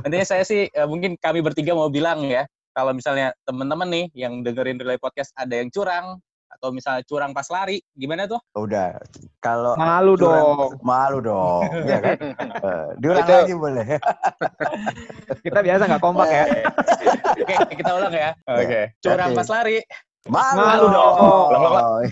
intinya 0.04 0.26
saya 0.26 0.44
sih 0.46 0.70
eh, 0.70 0.86
mungkin 0.88 1.18
kami 1.18 1.42
bertiga 1.42 1.74
mau 1.74 1.90
bilang 1.90 2.24
ya, 2.28 2.46
kalau 2.72 2.92
misalnya 2.92 3.36
teman-teman 3.44 3.88
nih 3.88 4.06
yang 4.16 4.40
dengerin 4.40 4.80
relay 4.80 4.96
podcast 4.96 5.32
ada 5.36 5.52
yang 5.54 5.68
curang 5.68 6.16
atau 6.52 6.68
misalnya 6.68 7.00
curang 7.04 7.32
pas 7.32 7.48
lari, 7.48 7.80
gimana 7.92 8.28
tuh? 8.28 8.36
Udah. 8.52 9.00
Kalau 9.40 9.72
malu 9.72 10.20
curang- 10.20 10.44
dong 10.44 10.72
malu 10.84 11.18
dong, 11.20 11.64
ya 11.90 11.96
kan? 11.98 12.16
Eh, 12.36 12.88
diulang 13.00 13.24
Itu- 13.24 13.32
lagi 13.40 13.54
boleh. 13.56 13.86
kita 15.48 15.60
biasa 15.64 15.82
nggak 15.88 16.02
kompak 16.02 16.28
ya 16.28 16.44
Oke, 17.42 17.54
kita 17.72 17.90
ulang 17.96 18.12
ya. 18.12 18.30
Oke, 18.46 18.80
curang 19.00 19.32
pas 19.32 19.48
lari. 19.48 19.80
Malu, 20.28 20.60
Malu 20.60 20.86
dong. 20.92 21.14
dong. 21.18 22.02